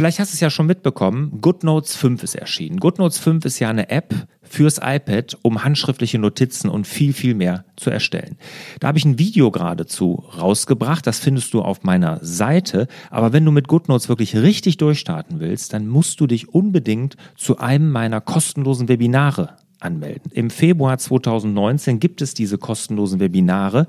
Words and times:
Vielleicht 0.00 0.18
hast 0.18 0.32
du 0.32 0.36
es 0.36 0.40
ja 0.40 0.48
schon 0.48 0.64
mitbekommen, 0.64 1.42
GoodNotes 1.42 1.94
5 1.94 2.22
ist 2.22 2.34
erschienen. 2.34 2.80
GoodNotes 2.80 3.18
5 3.18 3.44
ist 3.44 3.58
ja 3.58 3.68
eine 3.68 3.90
App 3.90 4.14
fürs 4.40 4.80
iPad, 4.82 5.36
um 5.42 5.62
handschriftliche 5.62 6.18
Notizen 6.18 6.70
und 6.70 6.86
viel, 6.86 7.12
viel 7.12 7.34
mehr 7.34 7.66
zu 7.76 7.90
erstellen. 7.90 8.38
Da 8.80 8.88
habe 8.88 8.96
ich 8.96 9.04
ein 9.04 9.18
Video 9.18 9.50
geradezu 9.50 10.24
rausgebracht, 10.38 11.06
das 11.06 11.18
findest 11.18 11.52
du 11.52 11.60
auf 11.60 11.82
meiner 11.82 12.18
Seite. 12.22 12.88
Aber 13.10 13.34
wenn 13.34 13.44
du 13.44 13.50
mit 13.50 13.68
GoodNotes 13.68 14.08
wirklich 14.08 14.34
richtig 14.36 14.78
durchstarten 14.78 15.38
willst, 15.38 15.74
dann 15.74 15.86
musst 15.86 16.18
du 16.18 16.26
dich 16.26 16.48
unbedingt 16.48 17.18
zu 17.36 17.58
einem 17.58 17.90
meiner 17.90 18.22
kostenlosen 18.22 18.88
Webinare 18.88 19.56
anmelden. 19.80 20.32
Im 20.32 20.48
Februar 20.48 20.96
2019 20.96 22.00
gibt 22.00 22.22
es 22.22 22.32
diese 22.32 22.56
kostenlosen 22.56 23.20
Webinare 23.20 23.86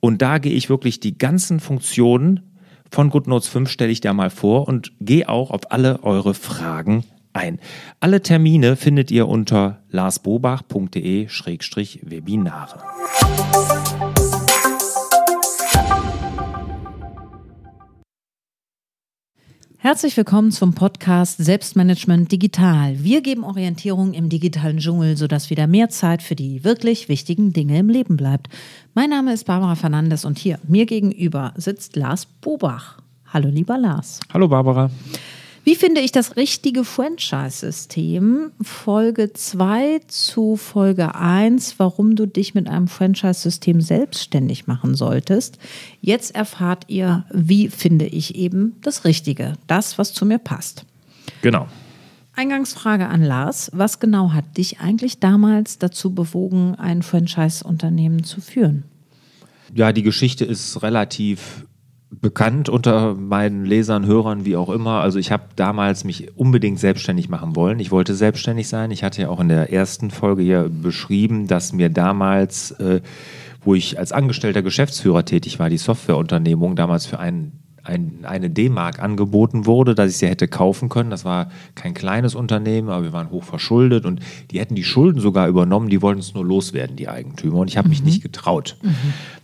und 0.00 0.20
da 0.20 0.36
gehe 0.36 0.52
ich 0.52 0.68
wirklich 0.68 1.00
die 1.00 1.16
ganzen 1.16 1.58
Funktionen 1.58 2.42
von 2.90 3.10
GoodNotes 3.10 3.48
5 3.48 3.70
stelle 3.70 3.92
ich 3.92 4.00
dir 4.00 4.12
mal 4.12 4.30
vor 4.30 4.66
und 4.68 4.92
gehe 5.00 5.28
auch 5.28 5.50
auf 5.50 5.70
alle 5.70 6.02
eure 6.02 6.34
Fragen 6.34 7.04
ein. 7.32 7.58
Alle 8.00 8.22
Termine 8.22 8.76
findet 8.76 9.10
ihr 9.10 9.26
unter 9.28 9.82
larsbobach.de-webinare. 9.90 12.82
Herzlich 19.80 20.16
willkommen 20.16 20.50
zum 20.50 20.74
Podcast 20.74 21.38
Selbstmanagement 21.38 22.32
Digital. 22.32 22.96
Wir 22.98 23.20
geben 23.20 23.44
Orientierung 23.44 24.12
im 24.12 24.28
digitalen 24.28 24.78
Dschungel, 24.78 25.16
sodass 25.16 25.50
wieder 25.50 25.68
mehr 25.68 25.88
Zeit 25.88 26.20
für 26.20 26.34
die 26.34 26.64
wirklich 26.64 27.08
wichtigen 27.08 27.52
Dinge 27.52 27.78
im 27.78 27.88
Leben 27.88 28.16
bleibt. 28.16 28.48
Mein 28.94 29.10
Name 29.10 29.32
ist 29.32 29.44
Barbara 29.44 29.76
Fernandes 29.76 30.24
und 30.24 30.36
hier 30.36 30.58
mir 30.66 30.84
gegenüber 30.84 31.54
sitzt 31.56 31.94
Lars 31.94 32.26
Bobach. 32.26 32.98
Hallo 33.32 33.50
lieber 33.50 33.78
Lars. 33.78 34.18
Hallo 34.34 34.48
Barbara. 34.48 34.90
Wie 35.64 35.74
finde 35.74 36.00
ich 36.00 36.12
das 36.12 36.36
richtige 36.36 36.84
Franchise-System? 36.84 38.52
Folge 38.62 39.32
2 39.32 40.00
zu 40.06 40.56
Folge 40.56 41.14
1, 41.14 41.78
warum 41.78 42.16
du 42.16 42.26
dich 42.26 42.54
mit 42.54 42.68
einem 42.68 42.88
Franchise-System 42.88 43.80
selbstständig 43.80 44.66
machen 44.66 44.94
solltest. 44.94 45.58
Jetzt 46.00 46.34
erfahrt 46.34 46.84
ihr, 46.88 47.26
wie 47.32 47.68
finde 47.68 48.06
ich 48.06 48.34
eben 48.36 48.76
das 48.80 49.04
Richtige, 49.04 49.54
das, 49.66 49.98
was 49.98 50.14
zu 50.14 50.24
mir 50.24 50.38
passt. 50.38 50.84
Genau. 51.42 51.68
Eingangsfrage 52.34 53.08
an 53.08 53.22
Lars. 53.22 53.70
Was 53.74 53.98
genau 53.98 54.32
hat 54.32 54.56
dich 54.56 54.80
eigentlich 54.80 55.18
damals 55.18 55.78
dazu 55.78 56.14
bewogen, 56.14 56.76
ein 56.76 57.02
Franchise-Unternehmen 57.02 58.22
zu 58.22 58.40
führen? 58.40 58.84
Ja, 59.74 59.92
die 59.92 60.02
Geschichte 60.02 60.44
ist 60.44 60.82
relativ 60.82 61.66
bekannt 62.10 62.68
unter 62.68 63.14
meinen 63.14 63.64
Lesern, 63.64 64.06
Hörern, 64.06 64.44
wie 64.44 64.56
auch 64.56 64.70
immer. 64.70 65.00
Also 65.00 65.18
ich 65.18 65.30
habe 65.30 65.44
damals 65.56 66.04
mich 66.04 66.36
unbedingt 66.36 66.78
selbstständig 66.78 67.28
machen 67.28 67.54
wollen. 67.54 67.80
Ich 67.80 67.90
wollte 67.90 68.14
selbstständig 68.14 68.68
sein. 68.68 68.90
Ich 68.90 69.04
hatte 69.04 69.22
ja 69.22 69.28
auch 69.28 69.40
in 69.40 69.48
der 69.48 69.72
ersten 69.72 70.10
Folge 70.10 70.42
hier 70.42 70.70
beschrieben, 70.70 71.46
dass 71.46 71.72
mir 71.72 71.90
damals, 71.90 72.70
äh, 72.72 73.02
wo 73.62 73.74
ich 73.74 73.98
als 73.98 74.12
angestellter 74.12 74.62
Geschäftsführer 74.62 75.24
tätig 75.24 75.58
war, 75.58 75.68
die 75.68 75.78
Softwareunternehmung 75.78 76.76
damals 76.76 77.04
für 77.04 77.18
einen 77.18 77.52
ein, 77.88 78.18
eine 78.24 78.50
D-Mark 78.50 79.02
angeboten 79.02 79.66
wurde, 79.66 79.94
dass 79.94 80.10
ich 80.10 80.18
sie 80.18 80.26
hätte 80.26 80.46
kaufen 80.46 80.88
können. 80.88 81.10
Das 81.10 81.24
war 81.24 81.50
kein 81.74 81.94
kleines 81.94 82.34
Unternehmen, 82.34 82.90
aber 82.90 83.04
wir 83.04 83.12
waren 83.12 83.30
hoch 83.30 83.44
verschuldet 83.44 84.04
und 84.04 84.20
die 84.50 84.60
hätten 84.60 84.74
die 84.74 84.84
Schulden 84.84 85.20
sogar 85.20 85.48
übernommen. 85.48 85.88
Die 85.88 86.02
wollten 86.02 86.20
es 86.20 86.34
nur 86.34 86.44
loswerden, 86.44 86.96
die 86.96 87.08
Eigentümer. 87.08 87.60
Und 87.60 87.68
ich 87.68 87.78
habe 87.78 87.88
mhm. 87.88 87.90
mich 87.90 88.04
nicht 88.04 88.22
getraut. 88.22 88.76
Mhm. 88.82 88.94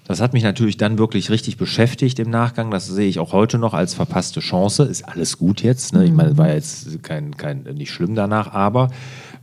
Das 0.07 0.21
hat 0.21 0.35
mich 0.35 0.43
natürlich 0.43 0.77
dann 0.77 0.99
wirklich 0.99 1.31
richtig 1.31 1.57
beschäftigt 1.57 2.19
im 2.19 2.29
Nachgang. 2.29 2.71
Das 2.71 2.87
sehe 2.87 3.09
ich 3.09 3.19
auch 3.19 3.33
heute 3.33 3.57
noch 3.57 3.73
als 3.73 3.95
verpasste 3.95 4.41
Chance. 4.41 4.85
Ist 4.85 5.09
alles 5.09 5.39
gut 5.39 5.63
jetzt. 5.63 5.95
Ne? 5.95 6.05
Ich 6.05 6.13
meine, 6.13 6.37
war 6.37 6.53
jetzt 6.53 7.03
kein, 7.03 7.37
kein, 7.37 7.63
nicht 7.63 7.91
schlimm 7.91 8.15
danach, 8.15 8.53
aber 8.53 8.91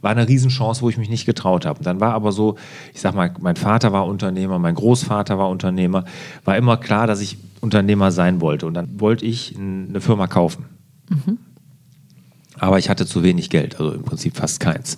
war 0.02 0.12
eine 0.12 0.28
Riesenchance, 0.28 0.82
wo 0.82 0.90
ich 0.90 0.98
mich 0.98 1.10
nicht 1.10 1.26
getraut 1.26 1.66
habe. 1.66 1.84
Dann 1.84 2.00
war 2.00 2.14
aber 2.14 2.32
so, 2.32 2.58
ich 2.94 3.02
sag 3.02 3.16
mal, 3.16 3.34
mein 3.40 3.56
Vater 3.56 3.92
war 3.92 4.06
Unternehmer, 4.06 4.60
mein 4.60 4.76
Großvater 4.76 5.40
war 5.40 5.50
Unternehmer, 5.50 6.06
war 6.46 6.58
immer 6.58 6.78
klar, 6.78 7.08
dass 7.08 7.22
ich 7.22 7.38
Unternehmer 7.60 8.12
sein 8.12 8.40
wollte. 8.40 8.68
Und 8.68 8.76
dann 8.76 9.00
wollte 9.00 9.26
ich 9.26 9.56
eine 9.58 10.00
Firma 10.00 10.28
kaufen. 10.28 10.66
Mhm. 11.10 11.38
Aber 12.60 12.78
ich 12.78 12.90
hatte 12.90 13.08
zu 13.08 13.24
wenig 13.24 13.50
Geld, 13.50 13.80
also 13.80 13.94
im 13.94 14.04
Prinzip 14.04 14.38
fast 14.38 14.60
keins. 14.60 14.98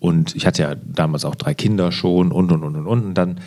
Und 0.00 0.34
ich 0.34 0.46
hatte 0.46 0.62
ja 0.62 0.74
damals 0.74 1.26
auch 1.26 1.34
drei 1.34 1.52
Kinder 1.52 1.92
schon 1.92 2.32
und 2.32 2.50
und 2.50 2.62
und 2.62 2.76
und 2.76 2.86
und. 2.86 3.06
Und 3.06 3.14
dann 3.14 3.40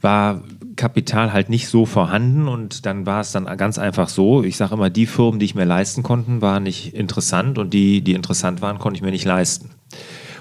war 0.00 0.42
Kapital 0.76 1.32
halt 1.32 1.48
nicht 1.48 1.68
so 1.68 1.86
vorhanden 1.86 2.48
und 2.48 2.86
dann 2.86 3.06
war 3.06 3.20
es 3.20 3.32
dann 3.32 3.44
ganz 3.56 3.78
einfach 3.78 4.08
so. 4.08 4.44
Ich 4.44 4.56
sage 4.56 4.74
immer, 4.74 4.90
die 4.90 5.06
Firmen, 5.06 5.40
die 5.40 5.46
ich 5.46 5.54
mir 5.54 5.64
leisten 5.64 6.02
konnte, 6.02 6.40
waren 6.42 6.62
nicht 6.62 6.94
interessant 6.94 7.58
und 7.58 7.72
die, 7.72 8.02
die 8.02 8.12
interessant 8.12 8.62
waren, 8.62 8.78
konnte 8.78 8.98
ich 8.98 9.02
mir 9.02 9.10
nicht 9.10 9.24
leisten. 9.24 9.70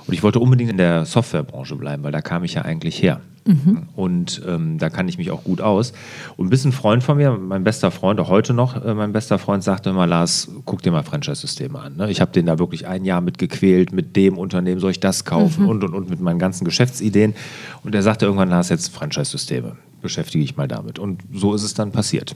Und 0.08 0.14
ich 0.14 0.22
wollte 0.22 0.40
unbedingt 0.40 0.70
in 0.70 0.78
der 0.78 1.06
Softwarebranche 1.06 1.76
bleiben, 1.76 2.04
weil 2.04 2.12
da 2.12 2.22
kam 2.22 2.44
ich 2.44 2.54
ja 2.54 2.62
eigentlich 2.62 3.02
her. 3.02 3.22
Mhm. 3.48 3.84
Und 3.96 4.42
ähm, 4.48 4.80
da 4.80 4.90
kann 4.90 5.08
ich 5.08 5.18
mich 5.20 5.30
auch 5.30 5.44
gut 5.44 5.62
aus. 5.62 5.94
Und 6.36 6.50
bis 6.50 6.66
ein 6.66 6.72
Freund 6.72 7.04
von 7.04 7.18
mir, 7.18 7.32
mein 7.32 7.64
bester 7.64 7.92
Freund, 7.92 8.20
auch 8.20 8.30
heute 8.30 8.54
noch, 8.54 8.84
äh, 8.84 8.94
mein 8.96 9.14
bester 9.14 9.38
Freund, 9.38 9.64
sagte 9.64 9.92
immer, 9.92 10.08
Lars, 10.08 10.50
guck 10.66 10.82
dir 10.82 10.92
mal 10.92 11.04
Franchise-Systeme 11.04 11.78
an. 11.80 11.96
Ne? 11.96 12.10
Ich 12.10 12.22
habe 12.22 12.32
den 12.32 12.48
da 12.48 12.58
wirklich 12.58 12.88
ein 12.88 13.06
Jahr 13.06 13.22
mit 13.22 13.38
gequält, 13.38 13.94
mit 13.94 14.16
dem 14.16 14.40
Unternehmen 14.40 14.80
soll 14.80 14.92
ich 14.92 15.00
das 15.00 15.26
kaufen 15.26 15.64
mhm. 15.64 15.70
und, 15.70 15.84
und, 15.84 15.94
und 15.94 16.10
mit 16.10 16.20
meinen 16.22 16.40
ganzen 16.40 16.66
Geschäftsideen. 16.66 17.36
Und 17.84 17.94
er 17.94 18.02
sagte 18.02 18.26
irgendwann, 18.26 18.50
Lars, 18.50 18.70
jetzt 18.70 18.90
Franchise-Systeme, 18.90 19.76
beschäftige 20.06 20.44
ich 20.44 20.56
mal 20.56 20.68
damit. 20.68 21.00
Und 21.00 21.24
so 21.34 21.56
ist 21.56 21.64
es 21.64 21.74
dann 21.74 21.92
passiert. 21.92 22.36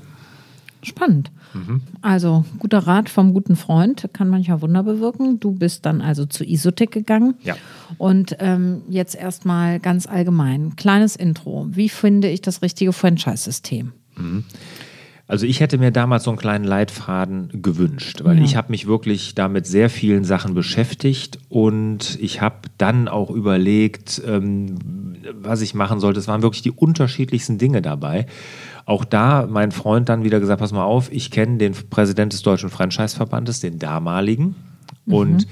Spannend. 0.82 1.30
Mhm. 1.54 1.82
Also 2.02 2.46
guter 2.58 2.80
Rat 2.80 3.10
vom 3.10 3.32
guten 3.34 3.56
Freund 3.56 4.10
kann 4.12 4.28
manchmal 4.28 4.62
Wunder 4.64 4.82
bewirken. 4.82 5.40
Du 5.40 5.52
bist 5.52 5.86
dann 5.86 6.02
also 6.02 6.26
zu 6.26 6.44
Isotec 6.44 6.92
gegangen. 6.92 7.36
Ja. 7.44 7.56
Und 8.00 8.38
ähm, 8.40 8.82
jetzt 8.90 9.14
erstmal 9.16 9.80
ganz 9.80 10.08
allgemein, 10.08 10.76
kleines 10.78 11.16
Intro. 11.16 11.68
Wie 11.70 11.90
finde 11.90 12.30
ich 12.30 12.42
das 12.42 12.64
richtige 12.64 12.92
Franchise-System? 12.92 13.92
Mhm. 14.18 14.46
Also 15.30 15.46
ich 15.46 15.60
hätte 15.60 15.78
mir 15.78 15.92
damals 15.92 16.24
so 16.24 16.32
einen 16.32 16.40
kleinen 16.40 16.66
Leitfaden 16.66 17.62
gewünscht, 17.62 18.24
weil 18.24 18.40
ja. 18.40 18.44
ich 18.44 18.56
habe 18.56 18.72
mich 18.72 18.88
wirklich 18.88 19.36
da 19.36 19.48
mit 19.48 19.68
sehr 19.68 19.92
vielen 19.92 20.24
Sachen 20.24 20.56
beschäftigt 20.56 21.38
und 21.50 22.18
ich 22.20 22.42
habe 22.42 22.68
dann 22.80 23.08
auch 23.08 23.30
überlegt, 23.30 24.24
ähm, 24.26 25.09
was 25.34 25.62
ich 25.62 25.74
machen 25.74 26.00
sollte. 26.00 26.20
Es 26.20 26.28
waren 26.28 26.42
wirklich 26.42 26.62
die 26.62 26.72
unterschiedlichsten 26.72 27.58
Dinge 27.58 27.82
dabei. 27.82 28.26
Auch 28.86 29.06
da 29.06 29.48
mein 29.50 29.72
Freund 29.72 30.10
dann 30.10 30.24
wieder 30.24 30.40
gesagt, 30.40 30.60
pass 30.60 30.72
mal 30.72 30.84
auf, 30.84 31.12
ich 31.12 31.32
kenne 31.32 31.58
den 31.58 31.74
Präsident 31.90 32.34
des 32.34 32.42
Deutschen 32.42 32.70
Franchise-Verbandes, 32.70 33.60
den 33.60 33.80
damaligen, 33.80 34.56
mhm. 35.06 35.14
und 35.14 35.48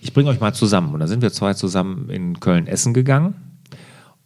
ich 0.00 0.12
bringe 0.12 0.30
euch 0.30 0.40
mal 0.40 0.52
zusammen. 0.52 0.92
Und 0.94 1.00
da 1.00 1.06
sind 1.06 1.22
wir 1.22 1.32
zwei 1.32 1.54
zusammen 1.54 2.10
in 2.10 2.38
Köln 2.40 2.66
essen 2.66 2.94
gegangen. 2.94 3.34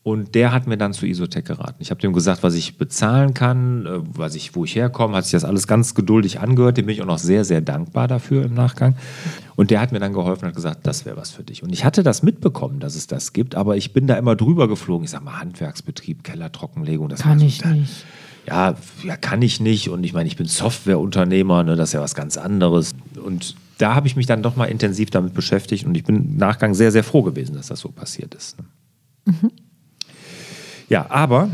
Und 0.02 0.34
der 0.34 0.50
hat 0.52 0.66
mir 0.66 0.78
dann 0.78 0.94
zu 0.94 1.04
Isotec 1.04 1.44
geraten. 1.44 1.76
Ich 1.80 1.90
habe 1.90 2.00
dem 2.00 2.14
gesagt, 2.14 2.42
was 2.42 2.54
ich 2.54 2.78
bezahlen 2.78 3.34
kann, 3.34 3.84
äh, 3.84 4.00
was 4.14 4.34
ich, 4.34 4.54
wo 4.54 4.64
ich 4.64 4.74
herkomme, 4.74 5.14
hat 5.16 5.24
sich 5.24 5.32
das 5.32 5.44
alles 5.44 5.66
ganz 5.66 5.94
geduldig 5.94 6.40
angehört. 6.40 6.78
Dem 6.78 6.86
bin 6.86 6.94
ich 6.94 7.02
auch 7.02 7.06
noch 7.06 7.18
sehr, 7.18 7.44
sehr 7.44 7.60
dankbar 7.60 8.08
dafür 8.08 8.44
im 8.44 8.54
Nachgang. 8.54 8.96
Und 9.56 9.70
der 9.70 9.80
hat 9.80 9.92
mir 9.92 9.98
dann 9.98 10.14
geholfen 10.14 10.44
und 10.44 10.48
hat 10.48 10.56
gesagt, 10.56 10.86
das 10.86 11.04
wäre 11.04 11.18
was 11.18 11.30
für 11.30 11.42
dich. 11.42 11.62
Und 11.62 11.70
ich 11.70 11.84
hatte 11.84 12.02
das 12.02 12.22
mitbekommen, 12.22 12.80
dass 12.80 12.94
es 12.94 13.08
das 13.08 13.34
gibt, 13.34 13.54
aber 13.54 13.76
ich 13.76 13.92
bin 13.92 14.06
da 14.06 14.14
immer 14.14 14.36
drüber 14.36 14.68
geflogen. 14.68 15.04
Ich 15.04 15.10
sage 15.10 15.24
mal, 15.24 15.38
Handwerksbetrieb, 15.38 16.24
Kellertrockenlegung, 16.24 17.10
das 17.10 17.20
kann 17.20 17.40
ich 17.40 17.62
nicht 17.62 18.04
ja, 18.46 18.74
ja, 19.04 19.16
kann 19.16 19.42
ich 19.42 19.60
nicht. 19.60 19.88
Und 19.88 20.04
ich 20.04 20.12
meine, 20.12 20.26
ich 20.26 20.36
bin 20.36 20.46
Softwareunternehmer, 20.46 21.62
ne, 21.62 21.76
das 21.76 21.90
ist 21.90 21.92
ja 21.92 22.00
was 22.00 22.14
ganz 22.14 22.36
anderes. 22.36 22.94
Und 23.22 23.54
da 23.78 23.94
habe 23.94 24.06
ich 24.06 24.16
mich 24.16 24.26
dann 24.26 24.42
doch 24.42 24.56
mal 24.56 24.66
intensiv 24.66 25.10
damit 25.10 25.34
beschäftigt 25.34 25.86
und 25.86 25.94
ich 25.94 26.04
bin 26.04 26.16
im 26.16 26.36
Nachgang 26.36 26.74
sehr, 26.74 26.92
sehr 26.92 27.04
froh 27.04 27.22
gewesen, 27.22 27.54
dass 27.54 27.68
das 27.68 27.80
so 27.80 27.88
passiert 27.88 28.34
ist. 28.34 28.58
Ne. 28.58 28.64
Mhm. 29.26 29.50
Ja, 30.90 31.06
aber 31.08 31.48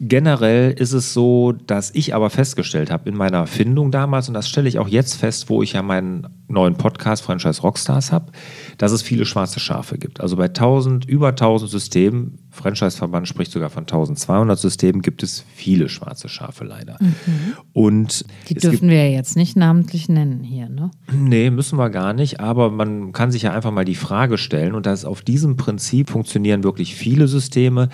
generell 0.00 0.70
ist 0.70 0.92
es 0.92 1.12
so, 1.12 1.52
dass 1.52 1.90
ich 1.92 2.14
aber 2.14 2.30
festgestellt 2.30 2.90
habe 2.90 3.08
in 3.08 3.16
meiner 3.16 3.48
Findung 3.48 3.90
damals, 3.90 4.28
und 4.28 4.34
das 4.34 4.48
stelle 4.48 4.68
ich 4.68 4.78
auch 4.78 4.86
jetzt 4.86 5.14
fest, 5.14 5.50
wo 5.50 5.60
ich 5.60 5.72
ja 5.72 5.82
meinen 5.82 6.28
neuen 6.46 6.76
Podcast 6.76 7.24
Franchise 7.24 7.60
Rockstars 7.62 8.12
habe, 8.12 8.30
dass 8.78 8.92
es 8.92 9.02
viele 9.02 9.26
schwarze 9.26 9.58
Schafe 9.58 9.98
gibt. 9.98 10.20
Also 10.20 10.36
bei 10.36 10.46
1000, 10.46 11.04
über 11.04 11.30
1000 11.30 11.68
Systemen, 11.68 12.38
Franchise-Verband 12.52 13.26
spricht 13.26 13.50
sogar 13.50 13.70
von 13.70 13.82
1200 13.82 14.56
Systemen, 14.56 15.02
gibt 15.02 15.24
es 15.24 15.44
viele 15.52 15.88
schwarze 15.88 16.28
Schafe 16.28 16.64
leider. 16.64 16.96
Mhm. 17.00 17.54
Und 17.72 18.24
Die 18.48 18.54
dürfen 18.54 18.88
wir 18.88 19.04
ja 19.04 19.10
jetzt 19.10 19.36
nicht 19.36 19.56
namentlich 19.56 20.08
nennen 20.08 20.44
hier, 20.44 20.68
ne? 20.68 20.92
Nee, 21.12 21.50
müssen 21.50 21.76
wir 21.76 21.90
gar 21.90 22.12
nicht, 22.12 22.38
aber 22.38 22.70
man 22.70 23.10
kann 23.12 23.32
sich 23.32 23.42
ja 23.42 23.52
einfach 23.52 23.72
mal 23.72 23.84
die 23.84 23.96
Frage 23.96 24.38
stellen, 24.38 24.74
und 24.74 24.86
dass 24.86 25.04
auf 25.04 25.22
diesem 25.22 25.56
Prinzip 25.56 26.08
funktionieren 26.08 26.62
wirklich 26.62 26.94
viele 26.94 27.26
Systeme. 27.26 27.88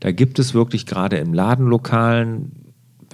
Da 0.00 0.12
gibt 0.12 0.38
es 0.38 0.54
wirklich 0.54 0.86
gerade 0.86 1.16
im 1.16 1.34
Ladenlokalen 1.34 2.64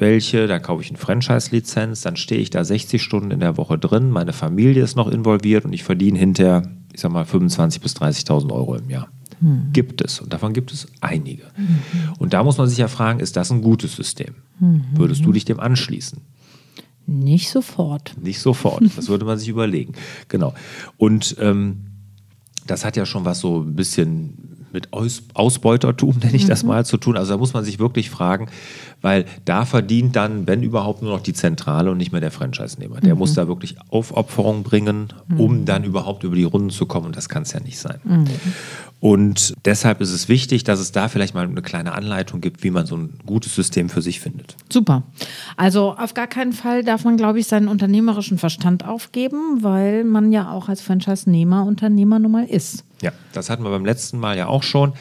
welche, 0.00 0.46
da 0.46 0.58
kaufe 0.58 0.82
ich 0.82 0.88
eine 0.88 0.98
Franchise-Lizenz, 0.98 2.00
dann 2.00 2.16
stehe 2.16 2.40
ich 2.40 2.50
da 2.50 2.64
60 2.64 3.02
Stunden 3.02 3.30
in 3.30 3.40
der 3.40 3.56
Woche 3.58 3.78
drin, 3.78 4.10
meine 4.10 4.32
Familie 4.32 4.82
ist 4.82 4.96
noch 4.96 5.08
involviert 5.08 5.66
und 5.66 5.74
ich 5.74 5.84
verdiene 5.84 6.18
hinterher, 6.18 6.62
ich 6.92 7.00
sag 7.00 7.12
mal, 7.12 7.24
25.000 7.24 7.80
bis 7.82 7.96
30.000 7.96 8.50
Euro 8.50 8.76
im 8.76 8.88
Jahr. 8.88 9.08
Hm. 9.40 9.68
Gibt 9.72 10.02
es 10.02 10.20
und 10.20 10.32
davon 10.32 10.52
gibt 10.52 10.72
es 10.72 10.86
einige. 11.00 11.44
Mhm. 11.56 11.78
Und 12.18 12.32
da 12.34 12.42
muss 12.42 12.58
man 12.58 12.68
sich 12.68 12.78
ja 12.78 12.88
fragen, 12.88 13.20
ist 13.20 13.36
das 13.36 13.50
ein 13.50 13.62
gutes 13.62 13.96
System? 13.96 14.34
Mhm. 14.58 14.84
Würdest 14.94 15.24
du 15.24 15.32
dich 15.32 15.44
dem 15.46 15.60
anschließen? 15.60 16.20
Nicht 17.06 17.50
sofort. 17.50 18.14
Nicht 18.20 18.40
sofort. 18.40 18.82
Das 18.96 19.08
würde 19.08 19.24
man 19.24 19.38
sich 19.38 19.48
überlegen. 19.48 19.94
Genau. 20.28 20.54
Und 20.98 21.36
ähm, 21.40 21.86
das 22.66 22.84
hat 22.84 22.96
ja 22.96 23.06
schon 23.06 23.24
was 23.24 23.40
so 23.40 23.62
ein 23.62 23.74
bisschen 23.74 24.59
mit 24.72 24.92
Aus 24.92 25.22
Ausbeutertum, 25.34 26.18
nenne 26.22 26.36
ich 26.36 26.46
das 26.46 26.62
mal, 26.62 26.84
zu 26.84 26.96
tun. 26.96 27.16
Also 27.16 27.32
da 27.32 27.38
muss 27.38 27.52
man 27.52 27.64
sich 27.64 27.78
wirklich 27.78 28.10
fragen, 28.10 28.48
weil 29.00 29.24
da 29.44 29.64
verdient 29.64 30.16
dann, 30.16 30.46
wenn 30.46 30.62
überhaupt, 30.62 31.02
nur 31.02 31.12
noch 31.12 31.22
die 31.22 31.32
Zentrale 31.32 31.90
und 31.90 31.98
nicht 31.98 32.12
mehr 32.12 32.20
der 32.20 32.30
Franchise-Nehmer. 32.30 33.00
Der 33.00 33.14
muss 33.14 33.34
da 33.34 33.48
wirklich 33.48 33.76
Aufopferung 33.88 34.62
bringen, 34.62 35.08
um 35.38 35.64
dann 35.64 35.84
überhaupt 35.84 36.24
über 36.24 36.36
die 36.36 36.44
Runden 36.44 36.70
zu 36.70 36.86
kommen 36.86 37.06
und 37.06 37.16
das 37.16 37.28
kann 37.28 37.42
es 37.42 37.52
ja 37.52 37.60
nicht 37.60 37.78
sein. 37.78 38.00
Und 39.00 39.54
deshalb 39.64 40.02
ist 40.02 40.12
es 40.12 40.28
wichtig, 40.28 40.62
dass 40.62 40.78
es 40.78 40.92
da 40.92 41.08
vielleicht 41.08 41.34
mal 41.34 41.46
eine 41.46 41.62
kleine 41.62 41.92
Anleitung 41.92 42.42
gibt, 42.42 42.62
wie 42.62 42.70
man 42.70 42.84
so 42.84 42.96
ein 42.96 43.14
gutes 43.24 43.54
System 43.54 43.88
für 43.88 44.02
sich 44.02 44.20
findet. 44.20 44.56
Super. 44.70 45.04
Also 45.56 45.94
auf 45.96 46.12
gar 46.12 46.26
keinen 46.26 46.52
Fall 46.52 46.84
darf 46.84 47.04
man, 47.04 47.16
glaube 47.16 47.40
ich, 47.40 47.46
seinen 47.46 47.68
unternehmerischen 47.68 48.36
Verstand 48.36 48.84
aufgeben, 48.84 49.62
weil 49.62 50.04
man 50.04 50.32
ja 50.32 50.52
auch 50.52 50.68
als 50.68 50.82
Franchise-Nehmer 50.82 51.64
Unternehmer 51.64 52.18
nun 52.18 52.32
mal 52.32 52.44
ist. 52.44 52.84
Ja, 53.02 53.12
das 53.32 53.50
hatten 53.50 53.62
wir 53.62 53.70
beim 53.70 53.84
letzten 53.84 54.18
Mal 54.18 54.36
ja 54.36 54.46
auch 54.46 54.62
schon. 54.62 54.92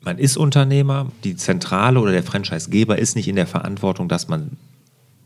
Man 0.00 0.18
ist 0.18 0.36
Unternehmer, 0.36 1.10
die 1.24 1.36
Zentrale 1.36 2.00
oder 2.00 2.12
der 2.12 2.22
Franchisegeber 2.22 2.98
ist 2.98 3.16
nicht 3.16 3.28
in 3.28 3.36
der 3.36 3.46
Verantwortung, 3.46 4.08
dass 4.08 4.28
man 4.28 4.56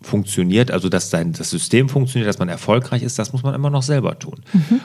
funktioniert, 0.00 0.70
also 0.70 0.88
dass 0.88 1.10
sein, 1.10 1.32
das 1.32 1.50
System 1.50 1.88
funktioniert, 1.88 2.28
dass 2.28 2.38
man 2.38 2.48
erfolgreich 2.48 3.02
ist, 3.02 3.18
das 3.18 3.32
muss 3.32 3.42
man 3.42 3.54
immer 3.54 3.70
noch 3.70 3.82
selber 3.82 4.18
tun. 4.18 4.40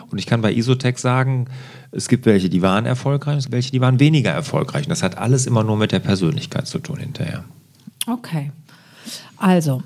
Und 0.10 0.18
ich 0.20 0.26
kann 0.26 0.42
bei 0.42 0.54
Isotech 0.54 0.98
sagen, 1.00 1.48
es 1.92 2.08
gibt 2.08 2.26
welche, 2.26 2.50
die 2.50 2.62
waren 2.62 2.86
erfolgreich, 2.86 3.34
und 3.34 3.40
es 3.40 3.46
gibt 3.46 3.54
welche, 3.54 3.72
die 3.72 3.82
waren 3.82 4.00
weniger 4.00 4.32
erfolgreich. 4.32 4.84
Und 4.84 4.90
das 4.90 5.04
hat 5.04 5.18
alles 5.18 5.48
immer 5.48 5.64
nur 5.64 5.78
mit 5.78 5.92
der 5.92 6.00
Persönlichkeit 6.00 6.68
zu 6.68 6.80
tun 6.80 7.00
hinterher. 7.00 7.44
Okay. 8.06 8.52
Also, 9.38 9.84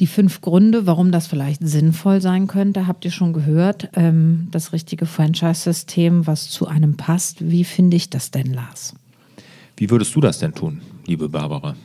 die 0.00 0.06
fünf 0.06 0.40
Gründe, 0.40 0.86
warum 0.86 1.12
das 1.12 1.26
vielleicht 1.26 1.60
sinnvoll 1.66 2.20
sein 2.20 2.46
könnte, 2.46 2.86
habt 2.86 3.04
ihr 3.04 3.10
schon 3.10 3.32
gehört. 3.32 3.90
Ähm, 3.94 4.48
das 4.50 4.72
richtige 4.72 5.06
Franchise-System, 5.06 6.26
was 6.26 6.48
zu 6.48 6.66
einem 6.66 6.96
passt. 6.96 7.48
Wie 7.50 7.64
finde 7.64 7.96
ich 7.96 8.08
das 8.08 8.30
denn, 8.30 8.52
Lars? 8.52 8.94
Wie 9.76 9.90
würdest 9.90 10.14
du 10.16 10.20
das 10.20 10.38
denn 10.38 10.54
tun, 10.54 10.80
liebe 11.06 11.28
Barbara? 11.28 11.76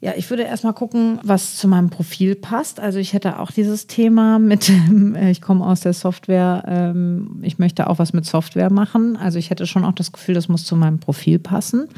Ja, 0.00 0.12
ich 0.16 0.30
würde 0.30 0.44
erstmal 0.44 0.74
gucken, 0.74 1.18
was 1.24 1.56
zu 1.56 1.66
meinem 1.66 1.90
Profil 1.90 2.36
passt. 2.36 2.78
Also 2.78 3.00
ich 3.00 3.14
hätte 3.14 3.40
auch 3.40 3.50
dieses 3.50 3.88
Thema 3.88 4.38
mit, 4.38 4.70
äh, 5.16 5.30
ich 5.30 5.40
komme 5.40 5.66
aus 5.66 5.80
der 5.80 5.92
Software, 5.92 6.62
ähm, 6.68 7.40
ich 7.42 7.58
möchte 7.58 7.88
auch 7.88 7.98
was 7.98 8.12
mit 8.12 8.24
Software 8.24 8.70
machen. 8.70 9.16
Also 9.16 9.40
ich 9.40 9.50
hätte 9.50 9.66
schon 9.66 9.84
auch 9.84 9.92
das 9.92 10.12
Gefühl, 10.12 10.36
das 10.36 10.48
muss 10.48 10.64
zu 10.64 10.76
meinem 10.76 11.00
Profil 11.00 11.40
passen. 11.40 11.88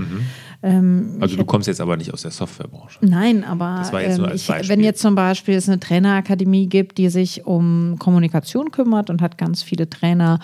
Ähm, 0.63 1.19
Also 1.21 1.37
du 1.37 1.45
kommst 1.45 1.69
jetzt 1.69 1.81
aber 1.83 1.99
nicht 1.99 2.15
aus 2.15 2.23
der 2.23 2.31
Softwarebranche. 2.31 2.99
Nein, 3.03 3.45
aber 3.45 3.83
ähm, 3.93 4.29
ich, 4.35 4.49
wenn 4.49 4.81
jetzt 4.81 5.03
zum 5.03 5.15
Beispiel 5.15 5.55
es 5.55 5.69
eine 5.69 5.79
Trainerakademie 5.79 6.69
gibt, 6.69 6.97
die 6.97 7.11
sich 7.11 7.45
um 7.45 7.97
Kommunikation 7.99 8.71
kümmert 8.71 9.11
und 9.11 9.21
hat 9.21 9.37
ganz 9.37 9.63
viele 9.63 9.91
Trainer 9.91 10.39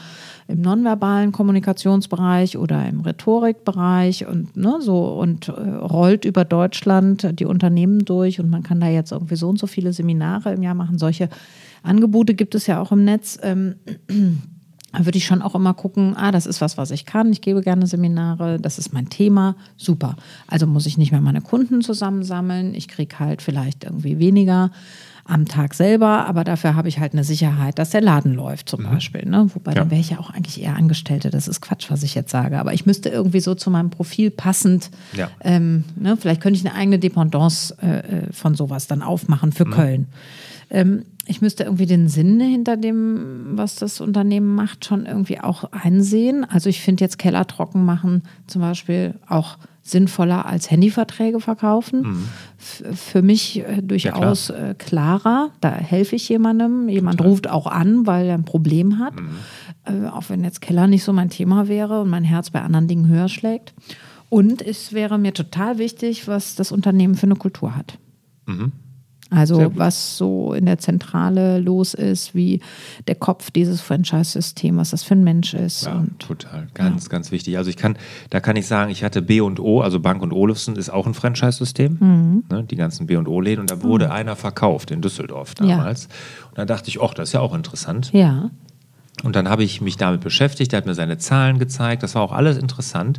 im 0.48 0.60
nonverbalen 0.60 1.32
Kommunikationsbereich 1.32 2.56
oder 2.56 2.88
im 2.88 3.00
Rhetorikbereich 3.00 4.26
und 4.26 4.56
ne, 4.56 4.76
so 4.80 5.06
und 5.08 5.48
äh, 5.48 5.52
rollt 5.52 6.24
über 6.24 6.44
Deutschland 6.44 7.38
die 7.40 7.46
Unternehmen 7.46 8.04
durch 8.04 8.38
und 8.38 8.48
man 8.48 8.62
kann 8.62 8.80
da 8.80 8.88
jetzt 8.88 9.12
irgendwie 9.12 9.36
so 9.36 9.48
und 9.48 9.58
so 9.58 9.66
viele 9.66 9.92
Seminare 9.92 10.52
im 10.52 10.62
Jahr 10.62 10.74
machen. 10.74 10.98
Solche 10.98 11.28
Angebote 11.82 12.34
gibt 12.34 12.54
es 12.54 12.66
ja 12.66 12.80
auch 12.80 12.92
im 12.92 13.04
Netz. 13.04 13.38
Ähm, 13.42 13.76
da 14.92 15.04
würde 15.04 15.18
ich 15.18 15.26
schon 15.26 15.42
auch 15.42 15.56
immer 15.56 15.74
gucken, 15.74 16.14
ah, 16.16 16.30
das 16.30 16.46
ist 16.46 16.60
was, 16.60 16.78
was 16.78 16.92
ich 16.92 17.04
kann. 17.04 17.32
Ich 17.32 17.40
gebe 17.40 17.60
gerne 17.60 17.86
Seminare, 17.86 18.58
das 18.60 18.78
ist 18.78 18.92
mein 18.92 19.08
Thema. 19.08 19.56
Super. 19.76 20.16
Also 20.46 20.66
muss 20.66 20.86
ich 20.86 20.96
nicht 20.96 21.10
mehr 21.10 21.20
meine 21.20 21.42
Kunden 21.42 21.82
zusammensammeln. 21.82 22.74
Ich 22.74 22.86
kriege 22.86 23.18
halt 23.18 23.42
vielleicht 23.42 23.84
irgendwie 23.84 24.18
weniger 24.20 24.70
am 25.28 25.46
Tag 25.46 25.74
selber, 25.74 26.26
aber 26.26 26.44
dafür 26.44 26.74
habe 26.76 26.88
ich 26.88 26.98
halt 27.00 27.12
eine 27.12 27.24
Sicherheit, 27.24 27.78
dass 27.78 27.90
der 27.90 28.00
Laden 28.00 28.34
läuft 28.34 28.68
zum 28.68 28.84
Beispiel. 28.84 29.24
Ne? 29.26 29.48
Wobei 29.54 29.72
Ja. 29.72 29.80
dann 29.80 29.90
wäre 29.90 30.00
ich 30.00 30.10
ja 30.10 30.18
auch 30.18 30.30
eigentlich 30.30 30.62
eher 30.62 30.76
Angestellte. 30.76 31.30
Das 31.30 31.48
ist 31.48 31.60
Quatsch, 31.60 31.90
was 31.90 32.02
ich 32.02 32.14
jetzt 32.14 32.30
sage. 32.30 32.58
Aber 32.58 32.72
ich 32.74 32.86
müsste 32.86 33.08
irgendwie 33.08 33.40
so 33.40 33.54
zu 33.54 33.70
meinem 33.70 33.90
Profil 33.90 34.30
passend, 34.30 34.90
Ja. 35.14 35.28
ähm, 35.40 35.84
ne? 35.96 36.16
vielleicht 36.16 36.40
könnte 36.40 36.58
ich 36.60 36.66
eine 36.66 36.74
eigene 36.76 36.98
Dependance 36.98 37.76
äh, 37.82 37.98
äh, 37.98 38.32
von 38.32 38.54
sowas 38.54 38.86
dann 38.86 39.02
aufmachen 39.02 39.48
Mhm. 39.50 39.52
für 39.52 39.64
Köln. 39.66 40.06
Ähm, 40.70 41.02
ich 41.28 41.40
müsste 41.40 41.64
irgendwie 41.64 41.86
den 41.86 42.08
Sinn 42.08 42.40
hinter 42.40 42.76
dem, 42.76 43.56
was 43.56 43.74
das 43.76 44.00
Unternehmen 44.00 44.54
macht, 44.54 44.84
schon 44.84 45.06
irgendwie 45.06 45.40
auch 45.40 45.64
einsehen. 45.72 46.44
Also 46.48 46.68
ich 46.68 46.80
finde 46.80 47.02
jetzt 47.04 47.18
Keller 47.18 47.46
trocken 47.46 47.84
machen 47.84 48.22
zum 48.46 48.62
Beispiel 48.62 49.14
auch 49.28 49.58
sinnvoller 49.90 50.46
als 50.46 50.70
Handyverträge 50.70 51.40
verkaufen. 51.40 52.26
F- 52.58 52.82
Für 52.94 53.22
mich 53.22 53.60
äh, 53.60 53.82
durchaus 53.82 54.50
äh, 54.50 54.74
klarer. 54.78 55.50
Da 55.60 55.70
helfe 55.72 56.16
ich 56.16 56.28
jemandem. 56.28 56.88
Jemand 56.88 57.22
ruft 57.22 57.48
auch 57.48 57.66
an, 57.66 58.06
weil 58.06 58.26
er 58.26 58.34
ein 58.34 58.44
Problem 58.44 58.98
hat. 58.98 59.14
Äh, 59.84 60.08
auch 60.08 60.24
wenn 60.28 60.42
jetzt 60.44 60.60
Keller 60.60 60.86
nicht 60.86 61.04
so 61.04 61.12
mein 61.12 61.30
Thema 61.30 61.68
wäre 61.68 62.00
und 62.02 62.10
mein 62.10 62.24
Herz 62.24 62.50
bei 62.50 62.60
anderen 62.62 62.88
Dingen 62.88 63.08
höher 63.08 63.28
schlägt. 63.28 63.74
Und 64.28 64.60
es 64.60 64.92
wäre 64.92 65.18
mir 65.18 65.32
total 65.34 65.78
wichtig, 65.78 66.26
was 66.26 66.56
das 66.56 66.72
Unternehmen 66.72 67.14
für 67.14 67.26
eine 67.26 67.36
Kultur 67.36 67.76
hat. 67.76 67.98
Sehr 68.46 68.85
Also 69.28 69.72
was 69.74 70.16
so 70.16 70.52
in 70.52 70.66
der 70.66 70.78
Zentrale 70.78 71.58
los 71.58 71.94
ist, 71.94 72.34
wie 72.36 72.60
der 73.08 73.16
Kopf 73.16 73.50
dieses 73.50 73.80
Franchise-Systems, 73.80 74.78
was 74.78 74.90
das 74.90 75.02
für 75.02 75.14
ein 75.16 75.24
Mensch 75.24 75.52
ist. 75.52 75.86
Ja, 75.86 75.96
Und 75.98 76.20
total. 76.20 76.68
Ganz, 76.74 77.08
ganz 77.08 77.32
wichtig. 77.32 77.58
Also 77.58 77.68
ich 77.68 77.76
kann, 77.76 77.98
da 78.30 78.38
kann 78.38 78.54
ich 78.54 78.68
sagen, 78.68 78.90
ich 78.92 79.02
hatte 79.02 79.22
B 79.22 79.40
und 79.40 79.58
O, 79.58 79.80
also 79.80 79.98
Bank 79.98 80.22
und 80.22 80.32
Olufsen 80.32 80.76
ist 80.76 80.90
auch 80.90 81.06
ein 81.08 81.14
Franchise-System, 81.14 81.96
Mhm. 82.00 82.44
ne, 82.50 82.62
die 82.64 82.76
ganzen 82.76 83.06
B 83.08 83.16
und 83.16 83.26
O-Läden. 83.26 83.62
Und 83.62 83.70
da 83.72 83.82
wurde 83.82 84.12
einer 84.12 84.36
verkauft 84.36 84.92
in 84.92 85.02
Düsseldorf 85.02 85.54
damals. 85.56 86.06
Und 86.50 86.58
da 86.58 86.64
dachte 86.64 86.88
ich, 86.88 87.02
ach, 87.02 87.12
das 87.12 87.30
ist 87.30 87.32
ja 87.32 87.40
auch 87.40 87.54
interessant. 87.54 88.10
ja, 88.12 88.50
Und 89.24 89.34
dann 89.34 89.48
habe 89.48 89.64
ich 89.64 89.80
mich 89.80 89.96
damit 89.96 90.20
beschäftigt, 90.20 90.72
er 90.72 90.76
hat 90.76 90.86
mir 90.86 90.94
seine 90.94 91.18
Zahlen 91.18 91.58
gezeigt, 91.58 92.04
das 92.04 92.14
war 92.14 92.22
auch 92.22 92.32
alles 92.32 92.58
interessant. 92.58 93.18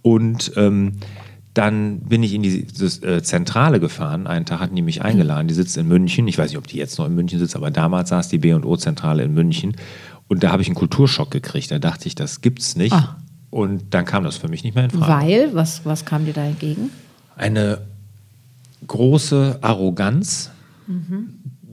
Und 0.00 0.52
ähm, 0.56 0.92
dann 1.54 2.00
bin 2.00 2.22
ich 2.24 2.34
in 2.34 2.42
die 2.42 2.66
äh, 3.02 3.22
Zentrale 3.22 3.78
gefahren. 3.78 4.26
Einen 4.26 4.44
Tag 4.44 4.58
hatten 4.58 4.74
die 4.74 4.82
mich 4.82 5.02
eingeladen. 5.02 5.46
Die 5.46 5.54
sitzt 5.54 5.76
in 5.76 5.86
München. 5.86 6.26
Ich 6.26 6.36
weiß 6.36 6.50
nicht, 6.50 6.58
ob 6.58 6.66
die 6.66 6.78
jetzt 6.78 6.98
noch 6.98 7.06
in 7.06 7.14
München 7.14 7.38
sitzt, 7.38 7.54
aber 7.54 7.70
damals 7.70 8.08
saß 8.08 8.28
die 8.28 8.38
B&O-Zentrale 8.38 9.22
in 9.22 9.32
München. 9.32 9.76
Und 10.26 10.42
da 10.42 10.50
habe 10.50 10.62
ich 10.62 10.68
einen 10.68 10.74
Kulturschock 10.74 11.30
gekriegt. 11.30 11.70
Da 11.70 11.78
dachte 11.78 12.08
ich, 12.08 12.16
das 12.16 12.40
gibt's 12.40 12.74
nicht. 12.76 12.92
Ah. 12.92 13.16
Und 13.50 13.94
dann 13.94 14.04
kam 14.04 14.24
das 14.24 14.36
für 14.36 14.48
mich 14.48 14.64
nicht 14.64 14.74
mehr 14.74 14.84
in 14.84 14.90
Frage. 14.90 15.26
weil, 15.26 15.54
was, 15.54 15.84
was 15.84 16.04
kam 16.04 16.24
dir 16.24 16.32
da 16.32 16.44
entgegen? 16.44 16.90
Eine 17.36 17.82
große 18.88 19.58
Arroganz. 19.60 20.50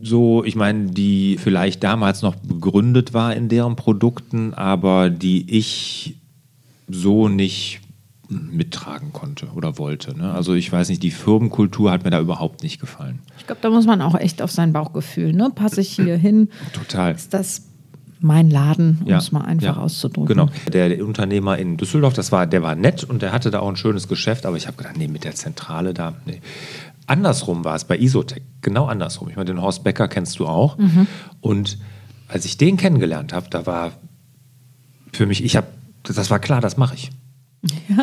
So, 0.04 0.44
ich 0.44 0.56
meine, 0.56 0.92
die 0.92 1.38
vielleicht 1.38 1.84
damals 1.84 2.22
noch 2.22 2.36
begründet 2.36 3.14
war 3.14 3.36
in 3.36 3.50
deren 3.50 3.76
Produkten, 3.76 4.54
aber 4.54 5.10
die 5.10 5.58
ich 5.58 6.18
so 6.88 7.30
nicht 7.30 7.82
mittragen 8.32 9.12
konnte 9.12 9.48
oder 9.56 9.78
wollte. 9.78 10.18
Ne? 10.18 10.32
Also 10.32 10.54
ich 10.54 10.72
weiß 10.72 10.90
nicht, 10.90 11.04
die 11.04 11.12
Firmenkultur 11.12 11.92
hat 11.92 12.04
mir 12.04 12.12
da 12.12 12.20
überhaupt 12.20 12.64
nicht 12.64 12.80
gefallen. 12.80 13.20
Ich 13.38 13.46
glaube, 13.46 13.62
da 13.62 13.70
muss 13.70 13.86
man 13.86 14.02
auch 14.02 14.16
echt 14.16 14.42
auf 14.42 14.52
sein 14.52 14.74
Bauchgefühl, 14.74 15.34
ne? 15.34 15.52
Passe 15.54 15.82
ich 15.82 15.90
hier 15.90 16.18
hin? 16.18 16.50
Total. 16.74 17.14
Ist 17.14 17.34
das 17.34 17.64
mein 18.20 18.50
Laden, 18.50 19.02
um 19.04 19.12
es 19.12 19.32
mal 19.32 19.42
einfach 19.42 19.76
ja, 19.76 19.82
auszudrücken? 19.82 20.28
Genau. 20.28 20.50
Der, 20.72 20.90
der 20.90 21.06
Unternehmer 21.06 21.58
in 21.58 21.78
Düsseldorf, 21.78 22.14
das 22.14 22.32
war, 22.32 22.48
der 22.48 22.64
war 22.64 22.76
nett 22.76 23.04
und 23.04 23.22
der 23.22 23.34
hatte 23.34 23.52
da 23.52 23.60
auch 23.60 23.70
ein 23.70 23.76
schönes 23.76 24.08
Geschäft, 24.08 24.46
aber 24.46 24.58
ich 24.58 24.68
habe 24.68 24.78
gedacht, 24.78 24.98
nee, 24.98 25.08
mit 25.08 25.24
der 25.24 25.36
Zentrale 25.36 25.94
da, 25.94 26.14
nee. 26.26 26.42
Andersrum 27.08 27.66
war 27.66 27.76
es 27.76 27.84
bei 27.84 27.98
Isotech, 27.98 28.44
genau 28.62 28.86
andersrum. 28.86 29.28
Ich 29.30 29.36
meine, 29.36 29.48
den 29.48 29.62
Horst 29.62 29.84
Becker 29.84 30.08
kennst 30.08 30.40
du 30.40 30.46
auch. 30.46 30.78
Mhm. 30.78 31.08
Und 31.42 31.78
als 32.30 32.46
ich 32.46 32.58
den 32.58 32.78
kennengelernt 32.78 33.34
habe, 33.34 33.50
da 33.50 33.66
war 33.66 33.92
für 35.12 35.26
mich, 35.26 35.44
ich 35.44 35.58
habe, 35.58 35.68
das 36.04 36.30
war 36.30 36.40
klar, 36.40 36.62
das 36.62 36.78
mache 36.78 36.96
ich. 36.96 37.12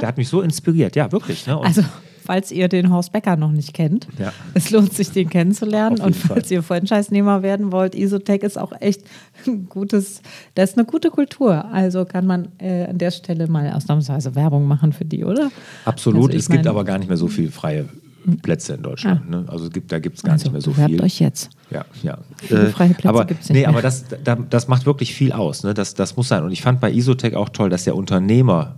Der 0.01 0.09
hat 0.09 0.17
mich 0.19 0.29
so 0.29 0.41
inspiriert, 0.41 0.95
ja, 0.97 1.11
wirklich. 1.11 1.47
Ne? 1.47 1.59
Also, 1.61 1.83
falls 2.25 2.53
ihr 2.53 2.69
den 2.69 2.93
Horst 2.93 3.11
Becker 3.13 3.37
noch 3.37 3.51
nicht 3.51 3.75
kennt, 3.75 4.07
Ja. 4.19 4.33
es 4.55 4.71
lohnt 4.71 4.93
sich, 4.93 5.11
den 5.11 5.29
kennenzulernen. 5.31 6.01
Und 6.01 6.15
Fall. 6.15 6.37
falls 6.37 6.51
ihr 6.51 6.63
Franchise-Nehmer 6.63 7.43
werden 7.43 7.73
wollt, 7.73 7.95
Isotech 7.95 8.43
ist 8.43 8.57
auch 8.59 8.73
echt 8.81 9.03
ein 9.47 9.69
gutes, 9.69 10.23
das 10.55 10.71
ist 10.71 10.79
eine 10.79 10.87
gute 10.87 11.11
Kultur. 11.11 11.65
Also 11.73 12.05
kann 12.05 12.27
man 12.27 12.49
äh, 12.59 12.85
an 12.87 12.99
der 12.99 13.11
Stelle 13.11 13.49
mal 13.49 13.73
ausnahmsweise 13.73 14.35
Werbung 14.35 14.67
machen 14.67 14.93
für 14.93 15.05
die, 15.05 15.25
oder? 15.25 15.51
absolut, 15.85 16.27
Also 16.27 16.39
es 16.39 16.49
gibt 16.49 16.65
mein- 16.65 16.71
aber 16.71 16.85
gar 16.85 16.99
nicht 16.99 17.09
mehr 17.09 17.17
so 17.17 17.27
viele 17.29 17.51
freie 17.51 17.89
Plätze 18.43 18.75
in 18.75 18.83
Deutschland. 18.83 19.31
Ne? 19.31 19.45
Also 19.49 19.71
gibt, 19.71 19.91
da 19.91 19.99
gibt 19.99 20.19
es 20.19 20.23
gar 20.23 20.33
Also, 20.35 20.45
nicht 20.45 20.53
mehr 20.53 20.61
so 20.61 20.73
viel. 20.73 21.01
euch 21.03 21.19
jetzt. 21.19 21.49
Ja, 21.71 21.85
ja. 22.03 22.19
Viele 22.43 22.67
freie 22.71 22.91
Plätze 22.91 23.09
aber, 23.09 23.25
gibt's 23.25 23.49
nicht 23.49 23.55
nee, 23.55 23.61
mehr. 23.61 23.71
aber 23.71 23.81
das, 23.81 24.05
da, 24.23 24.37
das 24.37 24.69
macht 24.69 24.85
wirklich 24.87 25.15
viel 25.15 25.33
aus. 25.33 25.65
Ne? 25.65 25.73
Das, 25.73 25.95
das 25.95 26.17
muss 26.17 26.29
sein. 26.29 26.43
Und 26.45 26.53
ich 26.53 26.61
fand 26.61 26.79
bei 26.81 26.93
Isotech 26.93 27.35
auch 27.37 27.49
toll, 27.49 27.71
dass 27.71 27.85
der 27.85 27.97
Unternehmer 27.97 28.77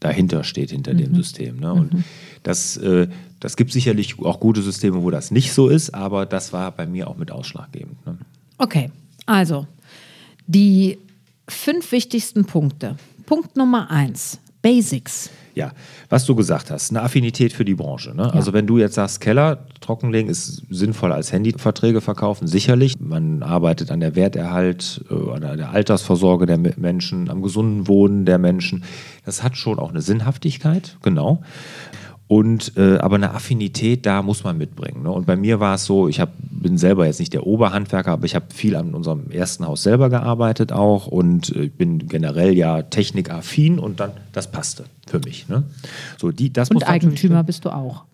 dahinter 0.00 0.44
steht, 0.44 0.70
hinter 0.70 0.94
Mhm. 0.94 0.98
dem 0.98 1.14
System. 1.14 1.60
Ne? 1.60 1.72
Und 1.72 2.04
das, 2.42 2.76
äh, 2.78 3.08
das 3.38 3.56
gibt 3.56 3.72
sicherlich 3.72 4.18
auch 4.18 4.40
gute 4.40 4.62
Systeme, 4.62 5.02
wo 5.02 5.10
das 5.10 5.30
nicht 5.30 5.52
so 5.52 5.68
ist, 5.68 5.94
aber 5.94 6.26
das 6.26 6.52
war 6.52 6.72
bei 6.72 6.86
mir 6.86 7.08
auch 7.08 7.16
mit 7.16 7.30
ausschlaggebend. 7.30 8.04
Ne? 8.06 8.18
Okay, 8.58 8.90
also 9.26 9.66
die 10.46 10.98
fünf 11.48 11.92
wichtigsten 11.92 12.44
Punkte. 12.44 12.96
Punkt 13.26 13.56
Nummer 13.56 13.90
eins, 13.90 14.38
Basics. 14.62 15.30
Ja, 15.54 15.72
was 16.08 16.24
du 16.26 16.34
gesagt 16.34 16.70
hast, 16.70 16.90
eine 16.90 17.02
Affinität 17.02 17.52
für 17.52 17.64
die 17.64 17.74
Branche. 17.74 18.14
Ne? 18.14 18.22
Ja. 18.22 18.30
Also 18.30 18.52
wenn 18.52 18.66
du 18.66 18.78
jetzt 18.78 18.94
sagst, 18.94 19.20
Keller 19.20 19.66
trockenlegen 19.80 20.30
ist 20.30 20.62
sinnvoller 20.70 21.16
als 21.16 21.32
Handyverträge 21.32 22.00
verkaufen, 22.00 22.46
sicherlich. 22.46 23.00
Man 23.00 23.42
arbeitet 23.42 23.90
an 23.90 24.00
der 24.00 24.14
Werterhalt, 24.14 25.04
äh, 25.10 25.32
an 25.32 25.58
der 25.58 25.70
Altersvorsorge 25.70 26.46
der 26.46 26.58
Menschen, 26.58 27.28
am 27.30 27.42
gesunden 27.42 27.88
Wohnen 27.88 28.24
der 28.24 28.38
Menschen. 28.38 28.84
Das 29.24 29.42
hat 29.42 29.56
schon 29.56 29.78
auch 29.78 29.90
eine 29.90 30.02
Sinnhaftigkeit, 30.02 30.96
genau. 31.02 31.42
Und 32.30 32.76
äh, 32.76 32.98
aber 32.98 33.16
eine 33.16 33.34
Affinität 33.34 34.06
da 34.06 34.22
muss 34.22 34.44
man 34.44 34.56
mitbringen. 34.56 35.02
Ne? 35.02 35.10
Und 35.10 35.26
bei 35.26 35.34
mir 35.34 35.58
war 35.58 35.74
es 35.74 35.84
so, 35.84 36.06
ich 36.06 36.20
hab, 36.20 36.30
bin 36.38 36.78
selber 36.78 37.04
jetzt 37.06 37.18
nicht 37.18 37.32
der 37.32 37.44
Oberhandwerker, 37.44 38.12
aber 38.12 38.24
ich 38.24 38.36
habe 38.36 38.46
viel 38.54 38.76
an 38.76 38.94
unserem 38.94 39.32
ersten 39.32 39.66
Haus 39.66 39.82
selber 39.82 40.10
gearbeitet 40.10 40.70
auch 40.70 41.08
und 41.08 41.50
äh, 41.56 41.66
bin 41.66 42.06
generell 42.06 42.56
ja 42.56 42.82
technikaffin 42.82 43.80
und 43.80 43.98
dann 43.98 44.12
das 44.30 44.48
passte 44.48 44.84
für 45.08 45.18
mich. 45.18 45.48
Ne? 45.48 45.64
So 46.18 46.30
die, 46.30 46.52
das 46.52 46.70
und 46.70 46.88
Eigentümer 46.88 47.42
bist 47.42 47.64
du 47.64 47.70
auch. 47.70 48.04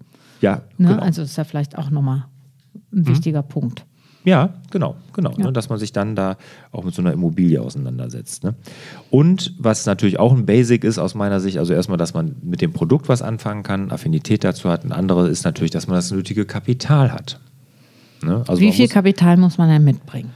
Ja, 0.41 0.63
ne? 0.79 0.89
genau. 0.89 1.03
also 1.03 1.21
ist 1.21 1.37
ja 1.37 1.45
vielleicht 1.45 1.77
auch 1.77 1.91
nochmal 1.91 2.25
ein 2.75 3.01
mhm. 3.01 3.09
wichtiger 3.09 3.43
Punkt. 3.43 3.85
Ja, 4.27 4.55
genau, 4.73 4.97
genau. 5.13 5.31
Ja. 5.39 5.45
Ne, 5.45 5.53
dass 5.53 5.69
man 5.69 5.79
sich 5.79 5.93
dann 5.93 6.17
da 6.17 6.37
auch 6.73 6.83
mit 6.83 6.93
so 6.93 7.01
einer 7.01 7.13
Immobilie 7.13 7.63
auseinandersetzt. 7.63 8.43
Ne? 8.43 8.57
Und 9.09 9.55
was 9.57 9.87
natürlich 9.87 10.19
auch 10.19 10.33
ein 10.33 10.47
Basic 10.47 10.83
ist 10.83 10.99
aus 10.99 11.15
meiner 11.15 11.39
Sicht, 11.39 11.59
also 11.59 11.73
erstmal, 11.73 11.97
dass 11.97 12.13
man 12.13 12.35
mit 12.43 12.61
dem 12.61 12.73
Produkt 12.73 13.09
was 13.09 13.23
anfangen 13.23 13.63
kann, 13.63 13.93
Affinität 13.93 14.43
dazu 14.43 14.69
hat. 14.69 14.85
Ein 14.85 14.91
anderes 14.91 15.31
ist 15.31 15.45
natürlich, 15.45 15.71
dass 15.71 15.87
man 15.87 15.95
das 15.95 16.11
nötige 16.11 16.45
Kapital 16.45 17.13
hat. 17.13 17.39
Ne? 18.21 18.43
Also 18.49 18.61
Wie 18.61 18.73
viel 18.73 18.87
muss, 18.87 18.95
Kapital 18.95 19.37
muss 19.37 19.59
man 19.59 19.69
denn 19.69 19.85
mitbringen? 19.85 20.33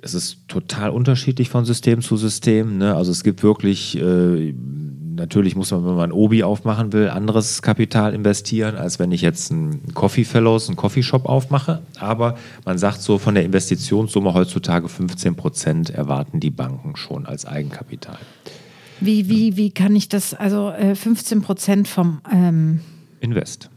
Es 0.00 0.14
ist 0.14 0.46
total 0.46 0.90
unterschiedlich 0.90 1.48
von 1.48 1.64
System 1.64 2.02
zu 2.02 2.16
System. 2.16 2.78
Ne? 2.78 2.94
Also 2.94 3.10
es 3.10 3.24
gibt 3.24 3.42
wirklich 3.42 3.98
äh, 3.98 4.54
natürlich 5.16 5.56
muss 5.56 5.70
man, 5.70 5.84
wenn 5.84 5.94
man 5.94 6.10
ein 6.10 6.12
Obi 6.12 6.42
aufmachen 6.42 6.92
will, 6.92 7.08
anderes 7.08 7.62
Kapital 7.62 8.14
investieren, 8.14 8.76
als 8.76 8.98
wenn 8.98 9.10
ich 9.12 9.22
jetzt 9.22 9.50
einen 9.50 9.94
Coffee 9.94 10.24
Fellows, 10.24 10.68
einen 10.68 10.76
Coffeeshop 10.76 11.26
aufmache. 11.26 11.82
Aber 11.98 12.36
man 12.64 12.78
sagt 12.78 13.02
so, 13.02 13.18
von 13.18 13.34
der 13.34 13.44
Investitionssumme 13.44 14.34
heutzutage 14.34 14.88
15 14.88 15.34
Prozent 15.34 15.90
erwarten 15.90 16.40
die 16.40 16.50
Banken 16.50 16.96
schon 16.96 17.26
als 17.26 17.46
Eigenkapital. 17.46 18.18
Wie, 19.00 19.28
wie, 19.28 19.56
wie 19.56 19.70
kann 19.70 19.94
ich 19.96 20.08
das, 20.08 20.32
also 20.32 20.72
15 20.94 21.38
äh, 21.38 21.40
Prozent 21.42 21.88
vom 21.88 22.20
ähm 22.32 22.80
Invest. 23.20 23.70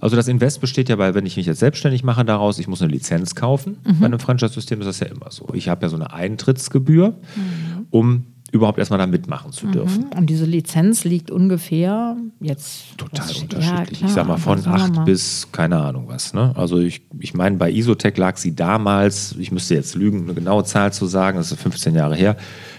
Also 0.00 0.16
das 0.16 0.28
Invest 0.28 0.60
besteht 0.60 0.88
ja 0.88 0.96
bei, 0.96 1.14
wenn 1.14 1.26
ich 1.26 1.36
mich 1.36 1.46
jetzt 1.46 1.60
selbstständig 1.60 2.02
mache 2.02 2.24
daraus, 2.24 2.58
ich 2.58 2.68
muss 2.68 2.80
eine 2.80 2.90
Lizenz 2.90 3.34
kaufen. 3.34 3.78
Mhm. 3.84 4.00
Bei 4.00 4.06
einem 4.06 4.18
Franchise-System 4.18 4.80
ist 4.80 4.86
das 4.86 5.00
ja 5.00 5.06
immer 5.06 5.30
so. 5.30 5.48
Ich 5.52 5.68
habe 5.68 5.82
ja 5.82 5.88
so 5.88 5.96
eine 5.96 6.12
Eintrittsgebühr, 6.12 7.10
mhm. 7.10 7.86
um 7.90 8.26
überhaupt 8.52 8.78
erstmal 8.78 8.98
da 8.98 9.06
mitmachen 9.06 9.52
zu 9.52 9.66
dürfen. 9.68 10.06
Mhm. 10.12 10.18
Und 10.18 10.26
diese 10.26 10.44
Lizenz 10.44 11.04
liegt 11.04 11.30
ungefähr 11.30 12.16
jetzt. 12.40 12.96
Total 12.96 13.28
was, 13.28 13.38
unterschiedlich. 13.38 14.00
Ja, 14.00 14.06
ich 14.06 14.12
sag 14.12 14.26
mal 14.26 14.38
von 14.38 14.66
acht 14.66 15.04
bis 15.04 15.48
keine 15.52 15.78
Ahnung 15.78 16.06
was. 16.08 16.34
Ne? 16.34 16.52
Also 16.56 16.78
ich, 16.78 17.02
ich 17.18 17.34
meine, 17.34 17.56
bei 17.56 17.70
Isotech 17.70 18.16
lag 18.16 18.36
sie 18.36 18.54
damals, 18.54 19.34
ich 19.38 19.52
müsste 19.52 19.74
jetzt 19.74 19.94
lügen, 19.94 20.24
eine 20.24 20.34
genaue 20.34 20.64
Zahl 20.64 20.92
zu 20.92 21.06
sagen, 21.06 21.38
das 21.38 21.52
ist 21.52 21.60
15 21.60 21.94
Jahre 21.94 22.16
her, 22.16 22.36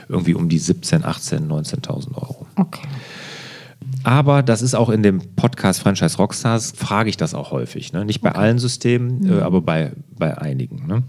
irgendwie 0.10 0.34
um 0.34 0.50
die 0.50 0.60
17, 0.60 1.06
18, 1.06 1.48
19.000 1.48 2.16
Euro. 2.16 2.46
Okay. 2.56 2.88
Aber 4.04 4.42
das 4.42 4.62
ist 4.62 4.74
auch 4.74 4.90
in 4.90 5.04
dem 5.04 5.22
Podcast 5.36 5.82
Franchise 5.82 6.18
Rockstars, 6.18 6.74
frage 6.76 7.10
ich 7.10 7.18
das 7.18 7.34
auch 7.34 7.52
häufig. 7.52 7.94
Ne? 7.94 8.04
Nicht 8.04 8.22
bei 8.22 8.30
okay. 8.30 8.40
allen 8.40 8.60
Systemen, 8.60 9.20
mhm. 9.20 9.40
äh, 9.40 9.42
aber 9.42 9.62
bei, 9.62 9.92
bei 10.18 10.38
einigen. 10.38 10.88
Ne? 10.88 11.04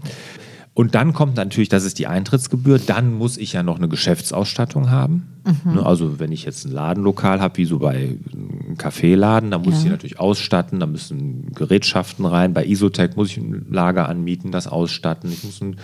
Und 0.75 0.95
dann 0.95 1.13
kommt 1.13 1.35
natürlich, 1.35 1.69
das 1.69 1.83
ist 1.83 1.99
die 1.99 2.07
Eintrittsgebühr, 2.07 2.79
dann 2.79 3.13
muss 3.13 3.37
ich 3.37 3.53
ja 3.53 3.61
noch 3.61 3.77
eine 3.77 3.87
Geschäftsausstattung 3.87 4.89
haben. 4.89 5.27
Mhm. 5.45 5.75
Ne, 5.75 5.85
also 5.85 6.19
wenn 6.19 6.31
ich 6.31 6.45
jetzt 6.45 6.65
ein 6.65 6.71
Ladenlokal 6.71 7.41
habe, 7.41 7.57
wie 7.57 7.65
so 7.65 7.77
bei 7.77 8.17
einem 8.33 8.75
Kaffeeladen, 8.77 9.51
dann 9.51 9.61
muss 9.61 9.75
ja. 9.75 9.85
ich 9.85 9.91
natürlich 9.91 10.19
ausstatten, 10.19 10.79
da 10.79 10.87
müssen 10.87 11.51
Gerätschaften 11.53 12.25
rein. 12.25 12.53
Bei 12.53 12.65
Isotech 12.65 13.15
muss 13.15 13.29
ich 13.29 13.37
ein 13.37 13.67
Lager 13.69 14.09
anmieten, 14.09 14.51
das 14.51 14.67
ausstatten. 14.67 15.31
Ein, 15.61 15.75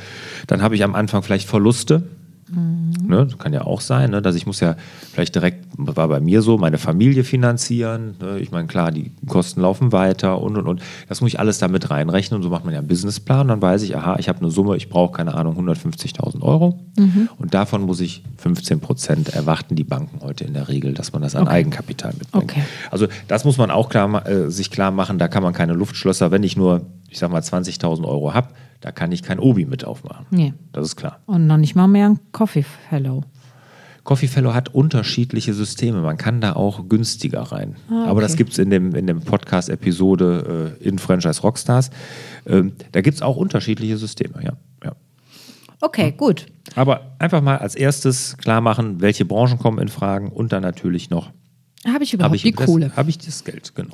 dann 0.47 0.63
habe 0.63 0.73
ich 0.73 0.83
am 0.83 0.95
Anfang 0.95 1.21
vielleicht 1.21 1.47
Verluste, 1.47 2.03
Mhm. 2.51 3.07
Ne, 3.07 3.27
kann 3.37 3.53
ja 3.53 3.61
auch 3.61 3.81
sein, 3.81 4.11
ne, 4.11 4.21
dass 4.21 4.35
ich 4.35 4.45
muss 4.45 4.59
ja 4.59 4.75
vielleicht 5.11 5.35
direkt, 5.35 5.65
war 5.77 6.07
bei 6.07 6.19
mir 6.19 6.41
so, 6.41 6.57
meine 6.57 6.77
Familie 6.77 7.23
finanzieren. 7.23 8.15
Ne, 8.19 8.39
ich 8.39 8.51
meine, 8.51 8.67
klar, 8.67 8.91
die 8.91 9.11
Kosten 9.27 9.61
laufen 9.61 9.91
weiter 9.91 10.41
und 10.41 10.57
und 10.57 10.67
und. 10.67 10.81
Das 11.07 11.21
muss 11.21 11.31
ich 11.31 11.39
alles 11.39 11.59
damit 11.59 11.89
reinrechnen 11.89 12.37
und 12.37 12.43
so 12.43 12.49
macht 12.49 12.65
man 12.65 12.73
ja 12.73 12.79
einen 12.79 12.87
Businessplan. 12.87 13.47
Dann 13.47 13.61
weiß 13.61 13.83
ich, 13.83 13.95
aha, 13.95 14.17
ich 14.19 14.29
habe 14.29 14.39
eine 14.39 14.51
Summe, 14.51 14.75
ich 14.77 14.89
brauche 14.89 15.13
keine 15.13 15.33
Ahnung, 15.35 15.57
150.000 15.59 16.41
Euro 16.41 16.79
mhm. 16.97 17.29
und 17.37 17.53
davon 17.53 17.83
muss 17.83 17.99
ich 17.99 18.23
15 18.37 18.79
Prozent 18.79 19.29
erwarten 19.29 19.75
die 19.75 19.83
Banken 19.83 20.21
heute 20.21 20.43
in 20.43 20.53
der 20.53 20.67
Regel, 20.67 20.93
dass 20.93 21.13
man 21.13 21.21
das 21.21 21.35
an 21.35 21.43
okay. 21.43 21.53
Eigenkapital 21.53 22.13
mitbringt. 22.17 22.43
Okay. 22.43 22.63
Also 22.91 23.07
das 23.27 23.45
muss 23.45 23.57
man 23.57 23.71
auch 23.71 23.89
klar, 23.89 24.25
äh, 24.27 24.49
sich 24.49 24.71
klar 24.71 24.91
machen, 24.91 25.19
da 25.19 25.27
kann 25.27 25.43
man 25.43 25.53
keine 25.53 25.73
Luftschlösser, 25.73 26.31
wenn 26.31 26.43
ich 26.43 26.57
nur, 26.57 26.81
ich 27.09 27.19
sag 27.19 27.31
mal, 27.31 27.41
20.000 27.41 28.05
Euro 28.07 28.33
habe, 28.33 28.49
da 28.81 28.91
kann 28.91 29.11
ich 29.11 29.23
kein 29.23 29.39
Obi 29.39 29.65
mit 29.65 29.85
aufmachen. 29.85 30.25
Nee. 30.31 30.53
Das 30.71 30.85
ist 30.85 30.95
klar. 30.95 31.19
Und 31.25 31.47
noch 31.47 31.57
nicht 31.57 31.75
mal 31.75 31.87
mehr 31.87 32.09
ein 32.09 32.19
Coffee 32.31 32.63
Fellow. 32.63 33.23
Coffee 34.03 34.27
Fellow 34.27 34.53
hat 34.53 34.73
unterschiedliche 34.73 35.53
Systeme. 35.53 36.01
Man 36.01 36.17
kann 36.17 36.41
da 36.41 36.53
auch 36.53 36.87
günstiger 36.87 37.41
rein. 37.41 37.75
Ah, 37.89 38.01
okay. 38.01 38.09
Aber 38.09 38.21
das 38.21 38.37
gibt 38.37 38.53
es 38.53 38.57
in 38.57 38.69
dem, 38.69 38.95
in 38.95 39.05
dem 39.05 39.21
Podcast-Episode 39.21 40.77
äh, 40.81 40.87
in 40.87 40.97
Franchise 40.97 41.41
Rockstars. 41.41 41.91
Ähm, 42.47 42.73
da 42.91 43.01
gibt 43.01 43.15
es 43.15 43.21
auch 43.21 43.35
unterschiedliche 43.37 43.97
Systeme, 43.97 44.41
ja. 44.43 44.53
ja. 44.83 44.95
Okay, 45.81 46.11
gut. 46.11 46.47
Aber 46.75 47.15
einfach 47.19 47.41
mal 47.41 47.57
als 47.57 47.75
erstes 47.75 48.37
klar 48.37 48.61
machen, 48.61 49.01
welche 49.01 49.25
Branchen 49.25 49.59
kommen 49.59 49.79
in 49.79 49.89
Fragen 49.89 50.29
und 50.29 50.53
dann 50.53 50.63
natürlich 50.63 51.09
noch. 51.09 51.31
Habe 51.85 52.03
ich 52.03 52.13
überhaupt 52.13 52.31
hab 52.31 52.35
ich 52.35 52.43
die 52.43 52.51
Kohle? 52.51 52.91
Habe 52.95 53.09
ich 53.09 53.17
das 53.17 53.43
Geld, 53.43 53.75
genau. 53.75 53.93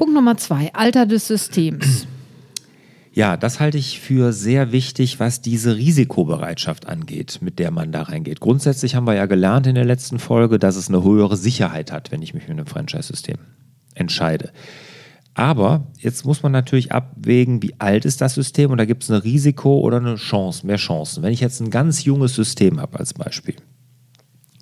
Punkt 0.00 0.14
Nummer 0.14 0.38
zwei, 0.38 0.72
Alter 0.72 1.04
des 1.04 1.28
Systems. 1.28 2.06
Ja, 3.12 3.36
das 3.36 3.60
halte 3.60 3.76
ich 3.76 4.00
für 4.00 4.32
sehr 4.32 4.72
wichtig, 4.72 5.20
was 5.20 5.42
diese 5.42 5.76
Risikobereitschaft 5.76 6.86
angeht, 6.86 7.40
mit 7.42 7.58
der 7.58 7.70
man 7.70 7.92
da 7.92 8.04
reingeht. 8.04 8.40
Grundsätzlich 8.40 8.94
haben 8.94 9.06
wir 9.06 9.12
ja 9.12 9.26
gelernt 9.26 9.66
in 9.66 9.74
der 9.74 9.84
letzten 9.84 10.18
Folge, 10.18 10.58
dass 10.58 10.76
es 10.76 10.88
eine 10.88 11.04
höhere 11.04 11.36
Sicherheit 11.36 11.92
hat, 11.92 12.10
wenn 12.10 12.22
ich 12.22 12.32
mich 12.32 12.44
für 12.44 12.52
ein 12.52 12.64
Franchise-System 12.64 13.36
entscheide. 13.94 14.52
Aber 15.34 15.88
jetzt 15.98 16.24
muss 16.24 16.42
man 16.42 16.52
natürlich 16.52 16.92
abwägen, 16.92 17.62
wie 17.62 17.74
alt 17.78 18.06
ist 18.06 18.22
das 18.22 18.32
System 18.32 18.70
und 18.70 18.78
da 18.78 18.86
gibt 18.86 19.02
es 19.02 19.10
eine 19.10 19.22
Risiko 19.22 19.80
oder 19.80 19.98
eine 19.98 20.14
Chance, 20.14 20.66
mehr 20.66 20.76
Chancen. 20.76 21.22
Wenn 21.22 21.34
ich 21.34 21.40
jetzt 21.40 21.60
ein 21.60 21.68
ganz 21.68 22.04
junges 22.04 22.34
System 22.34 22.80
habe 22.80 22.98
als 22.98 23.12
Beispiel, 23.12 23.56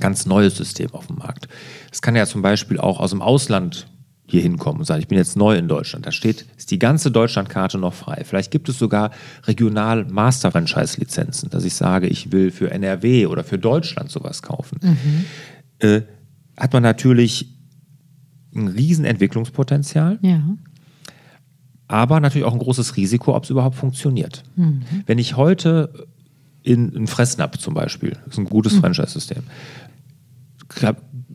ganz 0.00 0.26
neues 0.26 0.56
System 0.56 0.92
auf 0.94 1.06
dem 1.06 1.18
Markt, 1.18 1.46
das 1.90 2.02
kann 2.02 2.16
ja 2.16 2.26
zum 2.26 2.42
Beispiel 2.42 2.80
auch 2.80 2.98
aus 2.98 3.10
dem 3.10 3.22
Ausland 3.22 3.86
hier 4.30 4.42
hinkommen 4.42 4.80
und 4.80 4.84
sagen, 4.84 5.00
ich 5.00 5.08
bin 5.08 5.16
jetzt 5.16 5.36
neu 5.36 5.56
in 5.56 5.68
Deutschland. 5.68 6.06
Da 6.06 6.12
steht, 6.12 6.44
ist 6.56 6.70
die 6.70 6.78
ganze 6.78 7.10
Deutschlandkarte 7.10 7.78
noch 7.78 7.94
frei. 7.94 8.22
Vielleicht 8.24 8.50
gibt 8.50 8.68
es 8.68 8.78
sogar 8.78 9.10
regional 9.44 10.04
Master-Franchise-Lizenzen, 10.04 11.50
dass 11.50 11.64
ich 11.64 11.74
sage, 11.74 12.06
ich 12.06 12.30
will 12.30 12.50
für 12.50 12.70
NRW 12.70 13.26
oder 13.26 13.42
für 13.42 13.58
Deutschland 13.58 14.10
sowas 14.10 14.42
kaufen. 14.42 14.78
Mhm. 14.82 15.24
Äh, 15.78 16.02
hat 16.58 16.72
man 16.72 16.82
natürlich 16.82 17.54
ein 18.54 18.68
riesen 18.68 19.04
Entwicklungspotenzial. 19.04 20.18
Ja. 20.20 20.42
Aber 21.86 22.20
natürlich 22.20 22.46
auch 22.46 22.52
ein 22.52 22.58
großes 22.58 22.96
Risiko, 22.96 23.34
ob 23.34 23.44
es 23.44 23.50
überhaupt 23.50 23.76
funktioniert. 23.76 24.42
Mhm. 24.56 24.82
Wenn 25.06 25.18
ich 25.18 25.36
heute 25.36 26.06
in, 26.62 26.92
in 26.92 27.06
Fressnapf 27.06 27.56
zum 27.56 27.72
Beispiel, 27.72 28.10
das 28.10 28.34
ist 28.34 28.38
ein 28.38 28.44
gutes 28.44 28.74
mhm. 28.74 28.80
Franchise-System, 28.80 29.44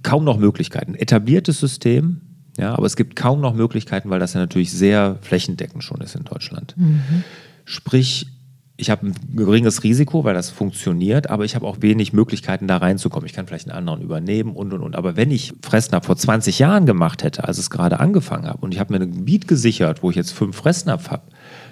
kaum 0.04 0.24
noch 0.24 0.38
Möglichkeiten. 0.38 0.94
Etabliertes 0.94 1.60
System, 1.60 2.22
ja, 2.58 2.74
aber 2.76 2.86
es 2.86 2.96
gibt 2.96 3.16
kaum 3.16 3.42
noch 3.42 3.54
Möglichkeiten, 3.54 4.10
weil 4.10 4.20
das 4.20 4.34
ja 4.34 4.40
natürlich 4.40 4.72
sehr 4.72 5.18
flächendeckend 5.22 5.84
schon 5.84 6.02
ist 6.02 6.16
in 6.16 6.24
Deutschland. 6.24 6.76
Mhm. 6.78 7.24
Sprich, 7.66 8.28
ich 8.76 8.90
habe 8.90 9.08
ein 9.08 9.16
geringes 9.36 9.84
Risiko, 9.84 10.24
weil 10.24 10.34
das 10.34 10.50
funktioniert, 10.50 11.30
aber 11.30 11.46
ich 11.46 11.56
habe 11.56 11.66
auch 11.68 11.78
wenig 11.82 12.12
Möglichkeiten, 12.12 12.68
da 12.68 12.78
reinzukommen. 12.78 13.26
Ich 13.26 13.34
kann 13.34 13.48
vielleicht 13.48 13.70
einen 13.70 13.78
anderen 13.78 14.02
übernehmen 14.02 14.56
und 14.56 14.74
und 14.74 14.82
und. 14.82 14.96
Aber 14.96 15.16
wenn 15.16 15.32
ich 15.32 15.54
Fressnapf 15.62 16.06
vor 16.06 16.18
20 16.18 16.60
Jahren 16.60 16.86
gemacht 16.86 17.24
hätte, 17.24 17.44
als 17.48 17.60
es 17.60 17.70
gerade 17.70 18.00
angefangen 18.00 18.48
habe, 18.48 18.60
und 18.60 18.74
ich 18.74 18.80
habe 18.80 18.94
mir 18.94 19.00
ein 19.00 19.12
Gebiet 19.12 19.48
gesichert, 19.48 20.02
wo 20.02 20.10
ich 20.10 20.16
jetzt 20.16 20.32
fünf 20.32 20.56
Fressnapf 20.56 21.12
habe, 21.12 21.24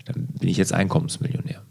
dann 0.06 0.28
bin 0.40 0.50
ich 0.50 0.58
jetzt 0.58 0.74
Einkommensmillionär. 0.74 1.62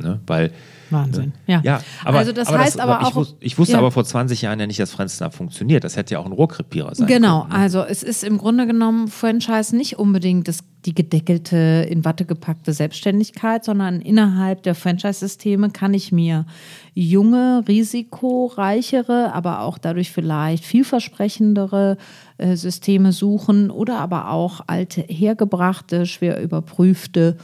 Ne? 0.00 0.20
Weil 0.26 0.52
Wahnsinn. 0.90 1.32
Ja. 1.46 1.60
ja 1.64 1.80
aber, 2.04 2.18
also 2.18 2.32
das 2.32 2.48
aber 2.48 2.58
heißt 2.58 2.76
das, 2.76 2.80
aber 2.80 3.02
auch. 3.02 3.10
Ich, 3.10 3.16
wus, 3.16 3.36
ich 3.40 3.58
wusste 3.58 3.72
ja. 3.74 3.78
aber 3.78 3.90
vor 3.90 4.04
20 4.04 4.42
Jahren 4.42 4.60
ja 4.60 4.66
nicht, 4.66 4.80
dass 4.80 4.92
Franzsnap 4.92 5.34
funktioniert. 5.34 5.84
Das 5.84 5.96
hätte 5.96 6.14
ja 6.14 6.20
auch 6.20 6.26
ein 6.26 6.32
Rohrkrepierer 6.32 6.94
sein 6.94 7.06
genau. 7.06 7.40
können. 7.40 7.50
Genau. 7.50 7.58
Ne? 7.58 7.62
Also 7.62 7.82
es 7.82 8.02
ist 8.02 8.24
im 8.24 8.38
Grunde 8.38 8.66
genommen 8.66 9.08
Franchise 9.08 9.74
nicht 9.76 9.98
unbedingt 9.98 10.48
das, 10.48 10.60
die 10.84 10.94
gedeckelte, 10.94 11.86
in 11.90 12.04
Watte 12.04 12.24
gepackte 12.24 12.72
Selbstständigkeit, 12.72 13.64
sondern 13.64 14.00
innerhalb 14.00 14.62
der 14.62 14.74
Franchise-Systeme 14.74 15.70
kann 15.70 15.94
ich 15.94 16.12
mir 16.12 16.46
junge, 16.94 17.64
risikoreichere, 17.68 19.32
aber 19.34 19.60
auch 19.60 19.78
dadurch 19.78 20.10
vielleicht 20.10 20.64
vielversprechendere 20.64 21.98
äh, 22.38 22.56
Systeme 22.56 23.12
suchen 23.12 23.70
oder 23.70 23.98
aber 23.98 24.30
auch 24.30 24.60
alte, 24.66 25.02
hergebrachte, 25.02 26.06
schwer 26.06 26.42
überprüfte, 26.42 27.36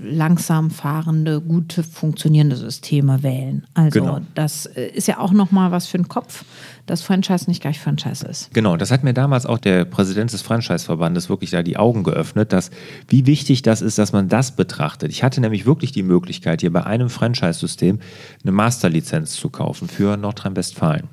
langsam 0.00 0.70
fahrende, 0.70 1.40
gut 1.40 1.72
funktionierende 1.72 2.56
Systeme 2.56 2.77
Franchise-Systeme 2.78 3.22
wählen. 3.22 3.66
Also 3.74 4.00
Genau. 4.00 4.20
das 4.34 4.66
äh, 4.66 4.88
ist 4.88 5.08
ja 5.08 5.18
auch 5.18 5.32
nochmal 5.32 5.70
was 5.70 5.86
für 5.86 5.98
den 5.98 6.08
Kopf, 6.08 6.44
dass 6.86 7.02
Franchise 7.02 7.46
nicht 7.48 7.60
gleich 7.60 7.78
Franchise 7.78 8.26
ist. 8.26 8.52
Genau, 8.54 8.76
das 8.76 8.90
hat 8.90 9.04
mir 9.04 9.14
damals 9.14 9.46
auch 9.46 9.58
der 9.58 9.84
Präsident 9.84 10.32
des 10.32 10.42
Franchise-Verbandes 10.42 11.28
wirklich 11.28 11.50
da 11.50 11.62
die 11.62 11.76
Augen 11.76 12.02
geöffnet, 12.04 12.52
dass 12.52 12.70
wie 13.08 13.26
wichtig 13.26 13.62
das 13.62 13.82
ist, 13.82 13.98
dass 13.98 14.12
man 14.12 14.28
das 14.28 14.52
betrachtet. 14.56 15.10
Ich 15.10 15.22
hatte 15.22 15.40
nämlich 15.40 15.66
wirklich 15.66 15.92
die 15.92 16.02
Möglichkeit, 16.02 16.60
hier 16.60 16.72
bei 16.72 16.84
einem 16.84 17.10
Franchise-System 17.10 18.00
eine 18.42 18.52
Masterlizenz 18.52 19.34
zu 19.34 19.50
kaufen 19.50 19.88
für 19.88 20.16
Nordrhein-Westfalen. 20.16 21.08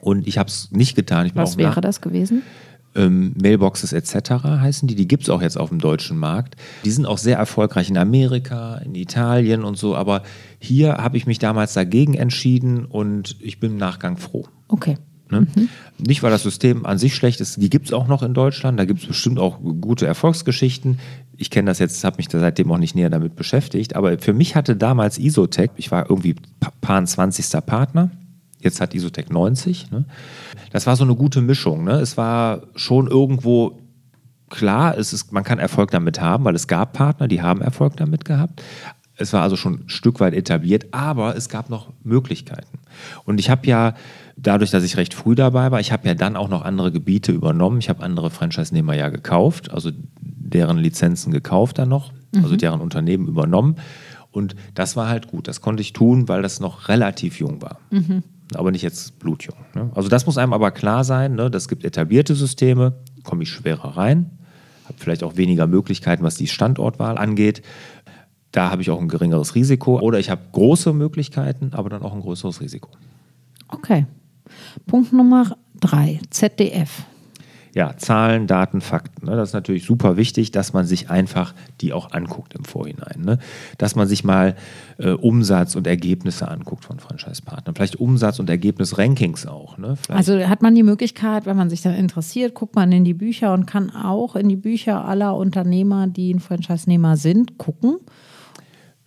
Und 0.00 0.26
ich 0.26 0.38
habe 0.38 0.48
es 0.48 0.70
nicht 0.72 0.96
getan. 0.96 1.26
Ich 1.26 1.32
bin 1.32 1.42
Was 1.42 1.54
auch 1.54 1.58
wäre 1.58 1.80
das 1.80 2.00
gewesen? 2.00 2.42
Ähm, 2.96 3.34
Mailboxes 3.40 3.92
etc. 3.92 4.30
heißen 4.44 4.88
die. 4.88 4.94
Die 4.94 5.06
gibt 5.08 5.24
es 5.24 5.30
auch 5.30 5.42
jetzt 5.42 5.58
auf 5.58 5.68
dem 5.68 5.78
deutschen 5.78 6.16
Markt. 6.18 6.56
Die 6.84 6.90
sind 6.90 7.06
auch 7.06 7.18
sehr 7.18 7.36
erfolgreich 7.36 7.90
in 7.90 7.96
Amerika, 7.98 8.76
in 8.78 8.94
Italien 8.94 9.62
und 9.64 9.76
so. 9.78 9.94
Aber 9.94 10.22
hier 10.58 10.94
habe 10.96 11.16
ich 11.16 11.26
mich 11.26 11.38
damals 11.38 11.74
dagegen 11.74 12.14
entschieden 12.14 12.84
und 12.84 13.36
ich 13.40 13.60
bin 13.60 13.72
im 13.72 13.78
Nachgang 13.78 14.16
froh. 14.16 14.46
Okay. 14.68 14.96
Ne? 15.28 15.44
Nicht, 15.98 16.22
weil 16.22 16.30
das 16.30 16.44
System 16.44 16.86
an 16.86 16.98
sich 16.98 17.16
schlecht 17.16 17.40
ist, 17.40 17.60
die 17.60 17.68
gibt 17.68 17.86
es 17.86 17.92
auch 17.92 18.06
noch 18.06 18.22
in 18.22 18.32
Deutschland, 18.32 18.78
da 18.78 18.84
gibt 18.84 19.00
es 19.00 19.06
bestimmt 19.08 19.40
auch 19.40 19.58
gute 19.80 20.06
Erfolgsgeschichten. 20.06 21.00
Ich 21.36 21.50
kenne 21.50 21.66
das 21.68 21.80
jetzt, 21.80 22.04
habe 22.04 22.18
mich 22.18 22.28
da 22.28 22.38
seitdem 22.38 22.70
auch 22.70 22.78
nicht 22.78 22.94
näher 22.94 23.10
damit 23.10 23.34
beschäftigt, 23.34 23.96
aber 23.96 24.20
für 24.20 24.32
mich 24.32 24.54
hatte 24.54 24.76
damals 24.76 25.18
Isotech, 25.18 25.70
ich 25.78 25.90
war 25.90 26.08
irgendwie 26.08 26.34
pa- 26.60 26.72
paar 26.80 27.04
20. 27.04 27.44
Partner, 27.66 28.12
jetzt 28.60 28.80
hat 28.80 28.94
Isotech 28.94 29.30
90. 29.30 29.90
Ne? 29.90 30.04
Das 30.70 30.86
war 30.86 30.96
so 30.96 31.04
eine 31.04 31.14
gute 31.14 31.40
Mischung. 31.40 31.84
Ne? 31.84 31.92
Es 31.92 32.16
war 32.16 32.62
schon 32.74 33.08
irgendwo 33.08 33.78
klar, 34.50 34.96
es 34.96 35.12
ist, 35.12 35.32
man 35.32 35.44
kann 35.44 35.58
Erfolg 35.58 35.90
damit 35.90 36.20
haben, 36.20 36.44
weil 36.44 36.54
es 36.54 36.68
gab 36.68 36.92
Partner, 36.92 37.28
die 37.28 37.42
haben 37.42 37.60
Erfolg 37.60 37.96
damit 37.96 38.24
gehabt. 38.24 38.62
Es 39.18 39.32
war 39.32 39.42
also 39.42 39.56
schon 39.56 39.80
ein 39.80 39.88
Stück 39.88 40.20
weit 40.20 40.34
etabliert, 40.34 40.86
aber 40.92 41.36
es 41.36 41.48
gab 41.48 41.70
noch 41.70 41.92
Möglichkeiten. 42.04 42.78
Und 43.24 43.40
ich 43.40 43.48
habe 43.48 43.66
ja, 43.66 43.94
dadurch, 44.36 44.70
dass 44.70 44.84
ich 44.84 44.98
recht 44.98 45.14
früh 45.14 45.34
dabei 45.34 45.70
war, 45.70 45.80
ich 45.80 45.90
habe 45.90 46.06
ja 46.06 46.14
dann 46.14 46.36
auch 46.36 46.48
noch 46.48 46.62
andere 46.62 46.92
Gebiete 46.92 47.32
übernommen. 47.32 47.78
Ich 47.78 47.88
habe 47.88 48.02
andere 48.02 48.30
Franchise-Nehmer 48.30 48.94
ja 48.94 49.08
gekauft, 49.08 49.70
also 49.70 49.90
deren 50.20 50.76
Lizenzen 50.76 51.32
gekauft 51.32 51.78
dann 51.78 51.88
noch, 51.88 52.12
also 52.42 52.56
deren 52.56 52.80
Unternehmen 52.80 53.26
übernommen. 53.26 53.76
Und 54.30 54.54
das 54.74 54.96
war 54.96 55.08
halt 55.08 55.28
gut. 55.28 55.48
Das 55.48 55.62
konnte 55.62 55.80
ich 55.80 55.94
tun, 55.94 56.28
weil 56.28 56.42
das 56.42 56.60
noch 56.60 56.88
relativ 56.88 57.40
jung 57.40 57.62
war. 57.62 57.78
Aber 58.54 58.70
nicht 58.70 58.82
jetzt 58.82 59.18
blutjung. 59.18 59.56
Ne? 59.74 59.90
Also 59.94 60.08
das 60.08 60.26
muss 60.26 60.38
einem 60.38 60.52
aber 60.52 60.70
klar 60.70 61.04
sein. 61.04 61.34
Ne? 61.34 61.50
Das 61.50 61.68
gibt 61.68 61.84
etablierte 61.84 62.34
Systeme, 62.34 62.94
komme 63.24 63.42
ich 63.42 63.50
schwerer 63.50 63.96
rein, 63.96 64.30
habe 64.84 64.94
vielleicht 64.98 65.24
auch 65.24 65.36
weniger 65.36 65.66
Möglichkeiten, 65.66 66.22
was 66.22 66.36
die 66.36 66.46
Standortwahl 66.46 67.18
angeht. 67.18 67.62
Da 68.52 68.70
habe 68.70 68.82
ich 68.82 68.90
auch 68.90 69.00
ein 69.00 69.08
geringeres 69.08 69.54
Risiko. 69.54 70.00
Oder 70.00 70.18
ich 70.18 70.30
habe 70.30 70.42
große 70.52 70.92
Möglichkeiten, 70.92 71.70
aber 71.72 71.90
dann 71.90 72.02
auch 72.02 72.14
ein 72.14 72.20
größeres 72.20 72.60
Risiko. 72.60 72.90
Okay. 73.68 74.06
Punkt 74.86 75.12
Nummer 75.12 75.56
drei, 75.80 76.20
ZDF. 76.30 77.04
Ja, 77.76 77.94
Zahlen, 77.98 78.46
Daten, 78.46 78.80
Fakten. 78.80 79.26
Ne? 79.26 79.36
Das 79.36 79.50
ist 79.50 79.52
natürlich 79.52 79.84
super 79.84 80.16
wichtig, 80.16 80.50
dass 80.50 80.72
man 80.72 80.86
sich 80.86 81.10
einfach 81.10 81.54
die 81.82 81.92
auch 81.92 82.10
anguckt 82.10 82.54
im 82.54 82.64
Vorhinein. 82.64 83.20
Ne? 83.22 83.38
Dass 83.76 83.94
man 83.94 84.08
sich 84.08 84.24
mal 84.24 84.56
äh, 84.96 85.10
Umsatz 85.10 85.76
und 85.76 85.86
Ergebnisse 85.86 86.48
anguckt 86.48 86.86
von 86.86 87.00
Franchise-Partnern. 87.00 87.74
Vielleicht 87.74 87.96
Umsatz- 87.96 88.38
und 88.38 88.48
Ergebnis-Rankings 88.48 89.46
auch. 89.46 89.76
Ne? 89.76 89.98
Also 90.08 90.38
hat 90.48 90.62
man 90.62 90.74
die 90.74 90.84
Möglichkeit, 90.84 91.44
wenn 91.44 91.58
man 91.58 91.68
sich 91.68 91.82
dann 91.82 91.92
interessiert, 91.92 92.54
guckt 92.54 92.74
man 92.76 92.90
in 92.92 93.04
die 93.04 93.12
Bücher 93.12 93.52
und 93.52 93.66
kann 93.66 93.90
auch 93.90 94.36
in 94.36 94.48
die 94.48 94.56
Bücher 94.56 95.04
aller 95.04 95.36
Unternehmer, 95.36 96.06
die 96.06 96.32
ein 96.32 96.40
Franchise-Nehmer 96.40 97.18
sind, 97.18 97.58
gucken. 97.58 97.98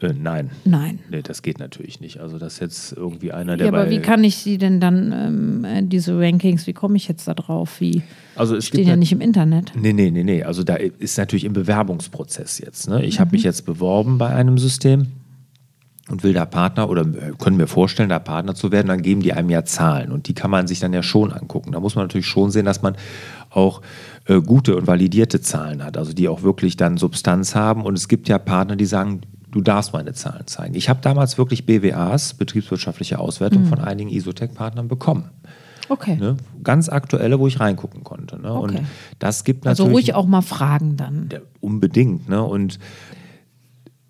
Äh, 0.02 0.14
nein. 0.14 0.52
Nein. 0.64 1.00
Nee, 1.10 1.22
das 1.22 1.42
geht 1.42 1.60
natürlich 1.60 2.00
nicht. 2.00 2.20
Also, 2.20 2.38
das 2.38 2.54
ist 2.54 2.60
jetzt 2.62 2.94
irgendwie 2.94 3.32
einer, 3.34 3.58
der 3.58 3.68
Ja, 3.68 3.74
aber 3.74 3.90
wie 3.90 4.00
kann 4.00 4.24
ich 4.24 4.38
sie 4.38 4.58
denn 4.58 4.80
dann, 4.80 5.12
ähm, 5.12 5.66
äh, 5.66 5.84
diese 5.84 6.18
Rankings, 6.18 6.68
wie 6.68 6.74
komme 6.74 6.96
ich 6.96 7.08
jetzt 7.08 7.28
da 7.28 7.34
drauf? 7.34 7.82
Wie 7.82 8.02
Also, 8.36 8.56
es 8.56 8.68
stehen 8.68 8.88
ja 8.88 8.96
nicht 8.96 9.12
im 9.12 9.20
Internet. 9.20 9.74
Nee, 9.76 9.94
nee, 9.94 10.10
nee, 10.10 10.24
nee. 10.24 10.44
Also 10.44 10.64
da 10.64 10.76
ist 10.76 11.18
natürlich 11.18 11.44
im 11.44 11.54
Bewerbungsprozess 11.54 12.60
jetzt. 12.60 12.90
Ne? 12.90 13.04
Ich 13.04 13.20
habe 13.20 13.32
mich 13.32 13.44
jetzt 13.44 13.66
beworben 13.66 14.18
bei 14.18 14.30
einem 14.30 14.58
System 14.58 15.08
und 16.10 16.24
will 16.24 16.34
da 16.34 16.46
Partner 16.46 16.90
oder 16.90 17.02
äh, 17.02 17.34
können 17.38 17.58
mir 17.58 17.68
vorstellen, 17.68 18.10
da 18.10 18.20
Partner 18.20 18.56
zu 18.56 18.72
werden, 18.72 18.88
dann 18.88 19.02
geben 19.02 19.22
die 19.22 19.34
einem 19.34 19.50
ja 19.50 19.64
Zahlen 19.64 20.12
und 20.12 20.28
die 20.28 20.34
kann 20.34 20.50
man 20.50 20.68
sich 20.68 20.80
dann 20.80 20.94
ja 20.94 21.04
schon 21.04 21.32
angucken. 21.32 21.72
Da 21.72 21.80
muss 21.80 21.96
man 21.96 22.06
natürlich 22.06 22.28
schon 22.28 22.52
sehen, 22.52 22.66
dass 22.66 22.82
man 22.82 22.96
auch 23.50 23.82
äh, 24.26 24.42
gute 24.42 24.76
und 24.76 24.88
validierte 24.88 25.42
Zahlen 25.42 25.84
hat, 25.84 25.98
also 25.98 26.14
die 26.14 26.28
auch 26.28 26.42
wirklich 26.42 26.78
dann 26.78 26.98
Substanz 26.98 27.56
haben. 27.56 27.84
Und 27.84 27.98
es 27.98 28.08
gibt 28.08 28.28
ja 28.28 28.38
Partner, 28.40 28.76
die 28.76 28.86
sagen, 28.86 29.22
du 29.52 29.62
darfst 29.62 29.94
meine 29.94 30.14
Zahlen 30.14 30.48
zeigen. 30.48 30.76
Ich 30.76 30.90
habe 30.90 31.00
damals 31.02 31.38
wirklich 31.38 31.66
BWAs, 31.66 32.34
betriebswirtschaftliche 32.34 33.20
Auswertung, 33.20 33.66
von 33.66 33.80
einigen 33.80 34.10
Isotech-Partnern 34.10 34.88
bekommen. 34.88 35.30
Okay. 35.90 36.18
Ne? 36.18 36.38
Ganz 36.64 36.88
aktuelle, 36.88 37.40
wo 37.40 37.48
ich 37.48 37.60
reingucken 37.60 38.04
konnte. 38.04 38.40
Ne? 38.40 38.54
Und 38.54 38.72
Okay. 38.76 38.84
das 39.18 39.44
gibt 39.44 39.66
Also 39.66 39.84
natürlich 39.84 40.10
ruhig 40.10 40.14
auch 40.16 40.28
mal 40.28 40.42
fragen 40.42 40.98
dann. 40.98 41.30
unbedingt. 41.62 42.30
Ne? 42.30 42.44
Und 42.44 42.78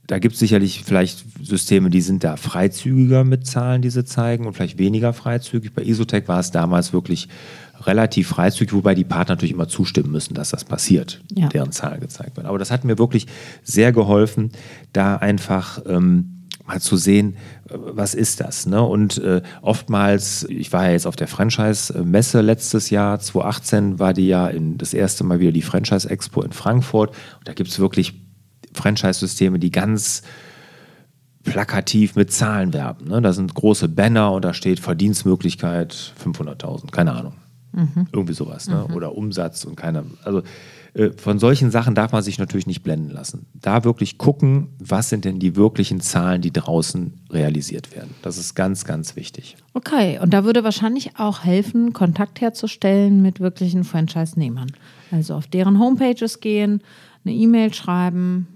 da 0.09 0.17
gibt 0.17 0.33
es 0.33 0.39
sicherlich 0.39 0.81
vielleicht 0.83 1.23
Systeme, 1.45 1.91
die 1.91 2.01
sind 2.01 2.23
da 2.23 2.35
freizügiger 2.35 3.23
mit 3.23 3.45
Zahlen, 3.45 3.83
die 3.83 3.91
sie 3.91 4.03
zeigen 4.03 4.47
und 4.47 4.53
vielleicht 4.53 4.79
weniger 4.79 5.13
freizügig. 5.13 5.71
Bei 5.71 5.83
Isotech 5.83 6.27
war 6.27 6.39
es 6.39 6.49
damals 6.49 6.93
wirklich 6.93 7.27
relativ 7.81 8.29
freizügig, 8.29 8.73
wobei 8.73 8.95
die 8.95 9.03
Partner 9.03 9.35
natürlich 9.35 9.53
immer 9.53 9.67
zustimmen 9.67 10.11
müssen, 10.11 10.33
dass 10.33 10.49
das 10.49 10.65
passiert, 10.65 11.21
Ja. 11.35 11.47
deren 11.49 11.71
Zahlen 11.71 12.01
gezeigt 12.01 12.37
werden. 12.37 12.47
Aber 12.47 12.57
das 12.57 12.71
hat 12.71 12.85
mir 12.85 12.97
wirklich 12.97 13.27
sehr 13.63 13.91
geholfen, 13.91 14.49
da 14.93 15.17
einfach 15.17 15.79
ähm, 15.85 16.39
mal 16.65 16.81
zu 16.81 16.97
sehen, 16.97 17.35
äh, 17.69 17.75
was 17.77 18.15
ist 18.15 18.39
das? 18.41 18.65
Ne? 18.65 18.81
Und 18.81 19.19
äh, 19.19 19.43
oftmals, 19.61 20.43
ich 20.49 20.73
war 20.73 20.85
ja 20.87 20.93
jetzt 20.93 21.05
auf 21.05 21.17
der 21.17 21.27
Franchise-Messe 21.27 22.41
letztes 22.41 22.89
Jahr, 22.89 23.19
2018 23.19 23.99
war 23.99 24.13
die 24.13 24.27
ja 24.27 24.47
in, 24.47 24.79
das 24.79 24.95
erste 24.95 25.23
Mal 25.23 25.39
wieder 25.39 25.51
die 25.51 25.61
Franchise-Expo 25.61 26.41
in 26.41 26.51
Frankfurt. 26.51 27.11
Und 27.11 27.47
da 27.47 27.53
gibt 27.53 27.69
es 27.69 27.77
wirklich 27.77 28.15
Franchise-Systeme, 28.73 29.59
die 29.59 29.71
ganz 29.71 30.21
plakativ 31.43 32.15
mit 32.15 32.31
Zahlen 32.31 32.73
werben. 32.73 33.07
Ne? 33.07 33.21
Da 33.21 33.33
sind 33.33 33.53
große 33.53 33.87
Banner 33.89 34.31
und 34.33 34.43
da 34.45 34.53
steht 34.53 34.79
Verdienstmöglichkeit 34.79 36.13
500.000, 36.23 36.91
keine 36.91 37.13
Ahnung. 37.13 37.33
Irgendwie 38.11 38.33
sowas. 38.33 38.67
Ne? 38.67 38.85
Oder 38.95 39.15
Umsatz 39.15 39.63
und 39.63 39.75
keine. 39.75 40.03
Also 40.23 40.41
äh, 40.93 41.11
von 41.11 41.37
solchen 41.39 41.69
Sachen 41.71 41.93
darf 41.93 42.11
man 42.11 42.23
sich 42.23 42.39
natürlich 42.39 42.65
nicht 42.65 42.83
blenden 42.83 43.11
lassen. 43.11 43.45
Da 43.53 43.83
wirklich 43.83 44.17
gucken, 44.17 44.69
was 44.79 45.09
sind 45.09 45.23
denn 45.23 45.39
die 45.39 45.55
wirklichen 45.55 46.01
Zahlen, 46.01 46.41
die 46.41 46.51
draußen 46.51 47.13
realisiert 47.29 47.95
werden. 47.95 48.15
Das 48.21 48.37
ist 48.37 48.55
ganz, 48.55 48.85
ganz 48.85 49.15
wichtig. 49.15 49.55
Okay, 49.73 50.19
und 50.19 50.33
da 50.33 50.43
würde 50.43 50.63
wahrscheinlich 50.63 51.17
auch 51.17 51.43
helfen, 51.43 51.93
Kontakt 51.93 52.41
herzustellen 52.41 53.21
mit 53.21 53.39
wirklichen 53.39 53.83
Franchise-Nehmern. 53.83 54.71
Also 55.11 55.35
auf 55.35 55.47
deren 55.47 55.79
Homepages 55.79 56.39
gehen, 56.39 56.81
eine 57.23 57.33
E-Mail 57.35 57.73
schreiben. 57.73 58.47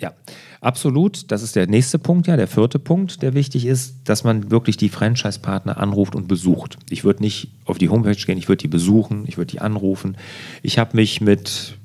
Ja, 0.00 0.14
absolut. 0.62 1.30
Das 1.30 1.42
ist 1.42 1.56
der 1.56 1.66
nächste 1.66 1.98
Punkt, 1.98 2.26
ja, 2.26 2.36
der 2.36 2.48
vierte 2.48 2.78
Punkt, 2.78 3.20
der 3.20 3.34
wichtig 3.34 3.66
ist, 3.66 3.96
dass 4.04 4.24
man 4.24 4.50
wirklich 4.50 4.78
die 4.78 4.88
Franchise-Partner 4.88 5.76
anruft 5.76 6.14
und 6.14 6.26
besucht. 6.26 6.78
Ich 6.88 7.04
würde 7.04 7.22
nicht 7.22 7.52
auf 7.66 7.76
die 7.76 7.90
Homepage 7.90 8.16
gehen, 8.16 8.38
ich 8.38 8.48
würde 8.48 8.62
die 8.62 8.68
besuchen, 8.68 9.24
ich 9.26 9.36
würde 9.36 9.50
die 9.50 9.60
anrufen. 9.60 10.16
Ich 10.62 10.78
habe 10.78 10.96
mich 10.96 11.20
mit 11.20 11.78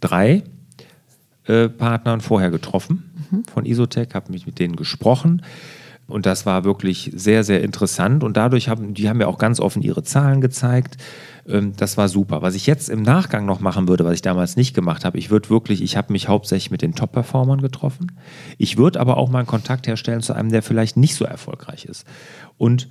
drei 0.00 0.42
äh, 1.44 1.68
Partnern 1.68 2.20
vorher 2.20 2.50
getroffen 2.50 3.04
von 3.52 3.64
Isotech, 3.64 4.08
habe 4.14 4.32
mich 4.32 4.46
mit 4.46 4.58
denen 4.58 4.74
gesprochen. 4.74 5.42
Und 6.08 6.24
das 6.24 6.46
war 6.46 6.64
wirklich 6.64 7.12
sehr, 7.14 7.44
sehr 7.44 7.62
interessant. 7.62 8.24
Und 8.24 8.36
dadurch 8.38 8.68
haben, 8.68 8.94
die 8.94 9.08
haben 9.08 9.18
mir 9.18 9.28
auch 9.28 9.38
ganz 9.38 9.60
offen 9.60 9.82
ihre 9.82 10.02
Zahlen 10.02 10.40
gezeigt. 10.40 10.96
Ähm, 11.46 11.74
Das 11.76 11.98
war 11.98 12.08
super. 12.08 12.40
Was 12.40 12.54
ich 12.54 12.66
jetzt 12.66 12.88
im 12.88 13.02
Nachgang 13.02 13.44
noch 13.44 13.60
machen 13.60 13.88
würde, 13.88 14.04
was 14.04 14.14
ich 14.14 14.22
damals 14.22 14.56
nicht 14.56 14.74
gemacht 14.74 15.04
habe, 15.04 15.18
ich 15.18 15.30
würde 15.30 15.50
wirklich, 15.50 15.82
ich 15.82 15.96
habe 15.98 16.12
mich 16.12 16.26
hauptsächlich 16.26 16.70
mit 16.70 16.80
den 16.80 16.94
Top-Performern 16.94 17.60
getroffen. 17.60 18.12
Ich 18.56 18.78
würde 18.78 19.00
aber 19.00 19.18
auch 19.18 19.28
mal 19.28 19.40
einen 19.40 19.46
Kontakt 19.46 19.86
herstellen 19.86 20.22
zu 20.22 20.32
einem, 20.32 20.50
der 20.50 20.62
vielleicht 20.62 20.96
nicht 20.96 21.14
so 21.14 21.26
erfolgreich 21.26 21.84
ist. 21.84 22.06
Und 22.56 22.88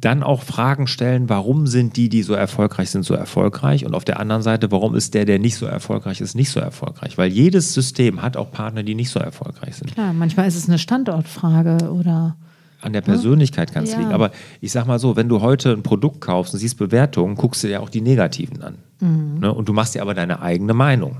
dann 0.00 0.22
auch 0.22 0.42
Fragen 0.42 0.86
stellen, 0.86 1.28
warum 1.28 1.66
sind 1.66 1.96
die, 1.96 2.08
die 2.08 2.22
so 2.22 2.34
erfolgreich 2.34 2.90
sind, 2.90 3.04
so 3.04 3.14
erfolgreich? 3.14 3.84
Und 3.84 3.94
auf 3.94 4.04
der 4.04 4.18
anderen 4.18 4.42
Seite, 4.42 4.70
warum 4.70 4.94
ist 4.94 5.14
der, 5.14 5.24
der 5.24 5.38
nicht 5.38 5.56
so 5.56 5.66
erfolgreich 5.66 6.20
ist, 6.20 6.34
nicht 6.34 6.50
so 6.50 6.60
erfolgreich? 6.60 7.18
Weil 7.18 7.30
jedes 7.30 7.74
System 7.74 8.22
hat 8.22 8.36
auch 8.36 8.50
Partner, 8.50 8.82
die 8.82 8.94
nicht 8.94 9.10
so 9.10 9.20
erfolgreich 9.20 9.76
sind. 9.76 9.92
Klar, 9.92 10.12
manchmal 10.12 10.48
ist 10.48 10.56
es 10.56 10.68
eine 10.68 10.78
Standortfrage 10.78 11.92
oder 11.92 12.36
An 12.82 12.92
der 12.92 13.00
Persönlichkeit 13.02 13.72
kann 13.72 13.84
es 13.84 13.92
Ja. 13.92 13.98
liegen. 13.98 14.12
Aber 14.12 14.30
ich 14.60 14.72
sag 14.72 14.86
mal 14.86 14.98
so, 14.98 15.16
wenn 15.16 15.28
du 15.28 15.40
heute 15.40 15.72
ein 15.72 15.82
Produkt 15.82 16.20
kaufst 16.20 16.54
und 16.54 16.60
siehst 16.60 16.78
Bewertungen, 16.78 17.34
guckst 17.34 17.62
du 17.62 17.68
dir 17.68 17.82
auch 17.82 17.90
die 17.90 18.00
negativen 18.00 18.62
an. 18.62 18.74
Ne? 19.02 19.52
Und 19.52 19.66
du 19.68 19.72
machst 19.72 19.94
dir 19.94 20.02
aber 20.02 20.12
deine 20.12 20.42
eigene 20.42 20.74
Meinung. 20.74 21.18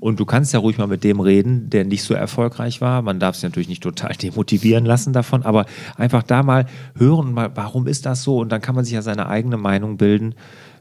Und 0.00 0.18
du 0.18 0.24
kannst 0.24 0.52
ja 0.52 0.58
ruhig 0.58 0.76
mal 0.78 0.88
mit 0.88 1.04
dem 1.04 1.20
reden, 1.20 1.70
der 1.70 1.84
nicht 1.84 2.02
so 2.02 2.14
erfolgreich 2.14 2.80
war. 2.80 3.00
Man 3.02 3.20
darf 3.20 3.36
sich 3.36 3.44
natürlich 3.44 3.68
nicht 3.68 3.82
total 3.82 4.14
demotivieren 4.22 4.84
lassen 4.84 5.12
davon, 5.12 5.42
aber 5.44 5.66
einfach 5.96 6.22
da 6.24 6.42
mal 6.42 6.66
hören, 6.96 7.32
mal, 7.32 7.50
warum 7.54 7.86
ist 7.86 8.06
das 8.06 8.22
so? 8.24 8.38
Und 8.38 8.50
dann 8.50 8.60
kann 8.60 8.74
man 8.74 8.84
sich 8.84 8.94
ja 8.94 9.02
seine 9.02 9.28
eigene 9.28 9.56
Meinung 9.56 9.96
bilden, 9.98 10.34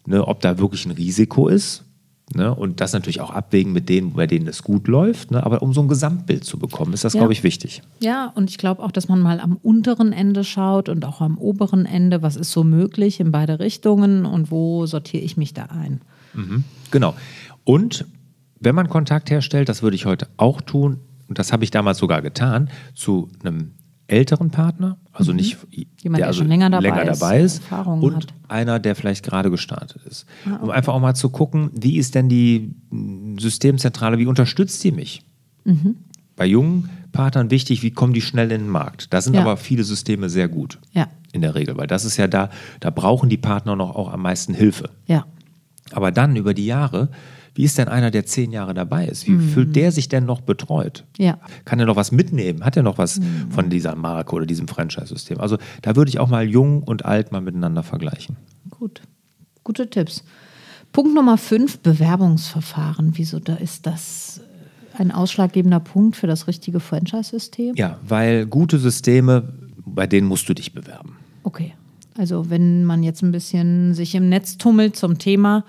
ne? 0.08 0.28
ob 0.28 0.40
da 0.42 0.58
wirklich 0.58 0.86
ein 0.86 0.92
Risiko 0.92 1.48
ist. 1.48 1.84
Ne? 2.36 2.54
Und 2.54 2.82
das 2.82 2.94
natürlich 2.94 3.22
auch 3.22 3.32
abwägen 3.32 3.74
mit 3.74 3.90
denen, 3.90 4.14
bei 4.14 4.28
denen 4.28 4.48
es 4.48 4.64
gut 4.64 4.88
läuft. 4.88 5.32
Ne? 5.32 5.46
Aber 5.46 5.62
um 5.62 5.74
so 5.74 5.82
ein 5.82 5.88
Gesamtbild 5.88 6.44
zu 6.44 6.58
bekommen, 6.58 6.94
ist 6.94 7.04
das, 7.04 7.14
Ja. 7.14 7.20
glaube 7.20 7.34
ich, 7.34 7.44
wichtig. 7.44 7.82
Ja, 8.02 8.32
und 8.36 8.50
ich 8.50 8.58
glaube 8.58 8.82
auch, 8.84 8.92
dass 8.92 9.08
man 9.08 9.22
mal 9.22 9.40
am 9.40 9.58
unteren 9.58 10.14
Ende 10.14 10.44
schaut 10.44 10.90
und 10.90 11.06
auch 11.06 11.22
am 11.22 11.38
oberen 11.38 11.86
Ende, 11.86 12.22
was 12.22 12.36
ist 12.36 12.52
so 12.52 12.64
möglich 12.64 13.20
in 13.20 13.32
beide 13.32 13.60
Richtungen 13.60 14.26
und 14.26 14.52
wo 14.52 14.86
sortiere 14.86 15.24
ich 15.24 15.38
mich 15.38 15.54
da 15.54 15.66
ein. 15.66 16.02
Genau. 16.92 17.14
Und 17.64 18.06
wenn 18.60 18.76
man 18.76 18.88
Kontakt 18.90 19.30
herstellt, 19.30 19.70
das 19.70 19.82
würde 19.84 19.96
ich 19.96 20.06
heute 20.06 20.28
auch 20.38 20.62
tun, 20.62 21.00
und 21.28 21.40
das 21.40 21.52
habe 21.54 21.64
ich 21.64 21.72
damals 21.72 21.98
sogar 21.98 22.22
getan, 22.22 22.70
zu 22.94 23.30
einem 23.44 23.72
älteren 24.12 24.52
Partner, 24.52 24.98
also 25.14 25.34
nicht 25.34 25.58
Mhm. 25.64 25.86
Jemand, 26.02 26.20
der 26.20 26.28
also 26.28 26.40
schon 26.40 26.48
länger 26.48 26.70
dabei 26.70 27.04
ist, 27.04 27.22
dabei 27.22 27.40
ist 27.42 27.62
und 27.86 28.16
hat. 28.16 28.28
einer, 28.48 28.80
der 28.80 28.96
vielleicht 28.96 29.24
gerade 29.24 29.50
gestartet 29.52 30.02
ist. 30.06 30.26
Ah, 30.46 30.58
Um 30.62 30.70
einfach 30.70 30.94
auch 30.94 31.00
mal 31.00 31.14
zu 31.16 31.30
gucken, 31.30 31.70
wie 31.74 31.98
ist 31.98 32.16
denn 32.16 32.28
die 32.30 32.74
mh, 32.90 33.40
Systemzentrale, 33.42 34.18
wie 34.18 34.26
unterstützt 34.26 34.84
die 34.84 34.92
mich? 34.92 35.22
Mhm. 35.64 35.96
Bei 36.36 36.46
jungen 36.46 36.90
Partnern 37.12 37.52
wichtig, 37.52 37.84
wie 37.84 37.92
kommen 37.92 38.14
die 38.14 38.22
schnell 38.22 38.52
in 38.52 38.62
den 38.62 38.70
Markt? 38.70 39.14
Da 39.14 39.22
sind 39.22 39.34
Ja. 39.36 39.42
aber 39.42 39.58
viele 39.58 39.84
Systeme 39.84 40.30
sehr 40.30 40.48
gut. 40.48 40.80
Ja. 40.94 41.08
In 41.34 41.42
der 41.42 41.56
Regel, 41.56 41.78
weil 41.78 41.88
das 41.88 42.04
ist 42.06 42.18
ja 42.18 42.28
da, 42.28 42.50
da 42.80 42.90
brauchen 42.90 43.30
die 43.30 43.38
Partner 43.38 43.76
noch 43.76 43.96
auch 43.96 44.12
am 44.12 44.22
meisten 44.22 44.54
Hilfe. 44.54 44.90
Ja. 45.08 45.26
Aber 45.92 46.12
dann 46.12 46.36
über 46.36 46.54
die 46.54 46.66
Jahre, 46.66 47.10
wie 47.54 47.64
ist 47.64 47.78
denn 47.78 47.90
einer, 47.90 48.12
der 48.12 48.26
zehn 48.26 48.52
Jahre 48.52 48.74
dabei 48.74 49.08
ist? 49.08 49.28
Wie 49.28 49.38
fühlt 49.38 49.76
der 49.76 49.92
sich 49.92 50.08
denn 50.08 50.26
noch 50.26 50.42
betreut? 50.42 51.06
Ja. 51.18 51.38
Kann 51.66 51.80
er 51.80 51.86
noch 51.86 51.98
was 51.98 52.12
mitnehmen? 52.12 52.64
Hat 52.64 52.78
er 52.78 52.84
noch 52.84 52.98
was 52.98 53.20
von 53.50 53.70
dieser 53.70 53.96
Marke 53.96 54.36
oder 54.36 54.46
diesem 54.46 54.70
Franchise-System? 54.70 55.40
Also 55.40 55.58
da 55.82 55.96
würde 55.96 56.10
ich 56.10 56.20
auch 56.20 56.30
mal 56.30 56.48
jung 56.48 56.82
und 56.84 57.04
alt 57.04 57.32
mal 57.32 57.42
miteinander 57.42 57.84
vergleichen. 57.84 58.38
Gut. 58.70 59.02
Gute 59.64 59.90
Tipps. 59.90 60.24
Punkt 60.94 61.14
Nummer 61.14 61.38
fünf, 61.38 61.80
Bewerbungsverfahren. 61.80 63.12
Wieso 63.16 63.40
da 63.40 63.56
ist 63.56 63.86
das 63.86 64.42
ein 64.98 65.12
ausschlaggebender 65.12 65.80
Punkt 65.80 66.16
für 66.16 66.28
das 66.28 66.48
richtige 66.48 66.80
Franchise-System? 66.80 67.76
Ja, 67.76 68.00
weil 68.08 68.46
gute 68.46 68.78
Systeme, 68.78 69.54
bei 69.86 70.08
denen 70.08 70.28
musst 70.28 70.48
du 70.48 70.54
dich 70.54 70.74
bewerben. 70.74 71.18
Okay. 71.44 71.74
Also 72.18 72.50
wenn 72.50 72.84
man 72.86 73.04
jetzt 73.04 73.24
ein 73.24 73.32
bisschen 73.32 73.94
sich 73.94 74.16
im 74.16 74.28
Netz 74.30 74.58
tummelt 74.58 74.96
zum 74.96 75.18
Thema, 75.18 75.64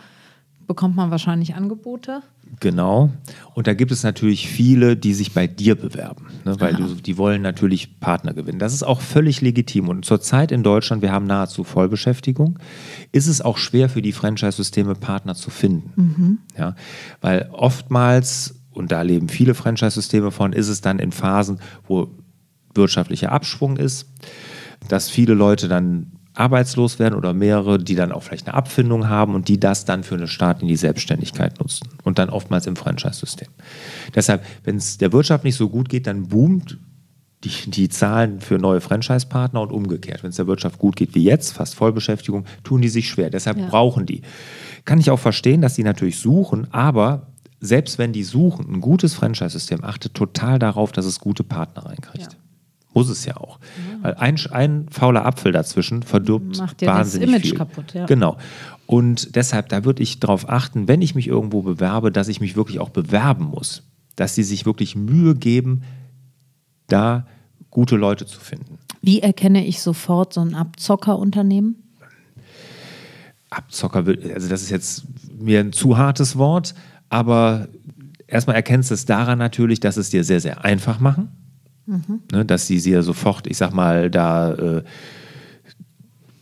bekommt 0.73 0.97
man 0.97 1.11
wahrscheinlich 1.11 1.55
Angebote. 1.55 2.23
Genau. 2.59 3.11
Und 3.53 3.67
da 3.67 3.75
gibt 3.75 3.93
es 3.93 4.05
natürlich 4.05 4.49
viele, 4.49 4.97
die 4.97 5.13
sich 5.13 5.35
bei 5.35 5.47
dir 5.47 5.75
bewerben, 5.75 6.29
ne, 6.47 6.59
weil 6.61 6.73
du, 6.73 6.95
die 6.95 7.19
wollen 7.19 7.43
natürlich 7.43 8.01
Partner 8.01 8.33
gewinnen. 8.33 8.59
Das 8.59 8.73
ist 8.73 8.83
auch 8.83 9.03
völlig 9.03 9.43
legitim. 9.43 9.91
Und 9.91 10.07
zurzeit 10.07 10.51
in 10.51 10.63
Deutschland, 10.63 11.03
wir 11.03 11.13
haben 11.13 11.27
nahezu 11.27 11.63
Vollbeschäftigung, 11.63 12.59
ist 13.13 13.27
es 13.27 13.43
auch 13.43 13.59
schwer 13.59 13.91
für 13.91 14.01
die 14.01 14.13
Franchise-Systeme 14.13 14.95
Partner 14.95 15.35
zu 15.35 15.51
finden. 15.51 16.39
Ja, 16.57 16.75
weil 17.21 17.51
oftmals, 17.53 18.55
und 18.71 18.93
da 18.93 19.03
leben 19.03 19.29
viele 19.29 19.53
Franchise-Systeme 19.53 20.31
von, 20.31 20.55
ist 20.55 20.69
es 20.69 20.81
dann 20.81 20.99
in 20.99 21.13
Phasen, 21.13 21.59
wo 21.87 22.09
wirtschaftlicher 22.75 23.31
Abschwung 23.31 23.77
ist, 23.77 24.09
dass 24.89 25.11
viele 25.11 25.35
Leute 25.35 25.69
dann 25.69 26.13
arbeitslos 26.35 26.99
werden 26.99 27.15
oder 27.15 27.35
mehrere, 27.35 27.79
die 27.79 27.95
dann 27.95 28.13
auch 28.13 28.23
vielleicht 28.23 28.47
eine 28.47 28.55
Abfindung 28.55 29.09
haben 29.09 29.35
und 29.35 29.49
die 29.49 29.61
das 29.61 29.85
dann 29.85 30.03
für 30.03 30.15
eine 30.15 30.29
Start 30.29 30.63
in 30.63 30.69
die 30.69 30.77
Selbstständigkeit 30.77 31.59
nutzen 31.61 31.89
und 32.05 32.19
dann 32.19 32.31
oftmals 32.31 32.67
im 32.67 32.77
Franchise-System. 32.77 33.49
Deshalb, 34.15 34.45
wenn 34.65 34.77
es 34.77 34.99
der 34.99 35.13
Wirtschaft 35.13 35.45
nicht 35.45 35.57
so 35.57 35.69
gut 35.69 35.89
geht, 35.89 36.07
dann 36.07 36.29
boomt 36.29 36.79
die, 37.45 37.71
die 37.71 37.89
Zahlen 37.89 38.41
für 38.41 38.59
neue 38.59 38.81
Franchise-Partner 38.81 39.61
und 39.61 39.73
umgekehrt. 39.73 40.23
Wenn 40.23 40.31
es 40.31 40.37
der 40.37 40.47
Wirtschaft 40.47 40.79
gut 40.79 40.97
geht 40.97 41.15
wie 41.15 41.25
jetzt, 41.25 41.53
fast 41.53 41.75
Vollbeschäftigung, 41.75 42.45
tun 42.63 42.81
die 42.81 42.89
sich 42.89 43.09
schwer. 43.09 43.31
Deshalb 43.31 43.59
Ja. 43.59 43.67
brauchen 43.67 44.07
die. 44.07 44.23
Kann 44.85 45.01
ich 45.01 45.11
auch 45.11 45.19
verstehen, 45.19 45.61
dass 45.61 45.75
die 45.75 45.85
natürlich 45.85 46.19
suchen, 46.19 46.73
aber 46.73 47.27
selbst 47.61 47.99
wenn 47.99 48.13
die 48.13 48.25
suchen, 48.25 48.73
ein 48.73 48.81
gutes 48.81 49.15
Franchise-System 49.15 49.85
achtet 49.85 50.15
total 50.15 50.59
darauf, 50.59 50.93
dass 50.93 51.05
es 51.05 51.21
gute 51.21 51.45
Partner 51.45 51.87
reinkriegt. 51.87 52.33
Ja. 52.33 52.39
Muss 52.95 53.09
es 53.09 53.25
ja 53.25 53.37
auch. 53.37 53.59
Weil 54.03 54.15
ein, 54.15 54.39
ein 54.51 54.87
fauler 54.91 55.25
Apfel 55.25 55.53
dazwischen 55.53 56.03
verdirbt 56.03 56.59
Macht 56.59 56.81
dir 56.81 56.87
das 56.87 56.97
wahnsinnig 56.97 57.29
Image 57.29 57.43
viel. 57.43 57.55
kaputt, 57.55 57.95
ja. 57.95 58.07
Genau. 58.07 58.37
Und 58.87 59.35
deshalb, 59.35 59.71
da 59.71 59.85
würde 59.85 60.03
ich 60.03 60.21
darauf 60.21 60.49
achten, 60.49 60.89
wenn 60.89 61.01
ich 61.01 61.15
mich 61.15 61.27
irgendwo 61.27 61.63
bewerbe, 61.63 62.13
dass 62.13 62.29
ich 62.29 62.41
mich 62.41 62.57
wirklich 62.57 62.81
auch 62.81 62.91
bewerben 62.91 63.45
muss. 63.45 63.83
Dass 64.17 64.35
die 64.35 64.43
sich 64.43 64.67
wirklich 64.67 64.95
Mühe 64.95 65.35
geben, 65.35 65.83
da 66.89 67.27
gute 67.71 67.97
Leute 67.97 68.27
zu 68.27 68.39
finden. 68.39 68.79
Wie 69.01 69.21
erkenne 69.21 69.67
ich 69.67 69.81
sofort 69.81 70.35
so 70.35 70.43
ein 70.43 70.55
Abzockerunternehmen? 70.55 71.77
Abzocker, 73.51 74.05
also 74.35 74.49
das 74.49 74.63
ist 74.63 74.71
jetzt 74.71 75.05
mir 75.39 75.61
ein 75.61 75.73
zu 75.73 75.99
hartes 75.99 76.37
Wort, 76.37 76.75
aber 77.09 77.69
erstmal 78.27 78.57
erkennst 78.57 78.91
du 78.91 78.95
es 78.95 79.05
daran 79.05 79.39
natürlich, 79.39 79.81
dass 79.81 79.97
es 79.97 80.11
dir 80.11 80.25
sehr, 80.25 80.41
sehr 80.41 80.65
einfach 80.65 81.01
machen. 81.01 81.29
Ne, 81.87 82.45
dass 82.45 82.67
sie 82.67 82.81
dir 82.81 83.03
sofort, 83.03 83.47
ich 83.47 83.57
sag 83.57 83.73
mal, 83.73 84.11
da 84.11 84.53
äh, 84.53 84.83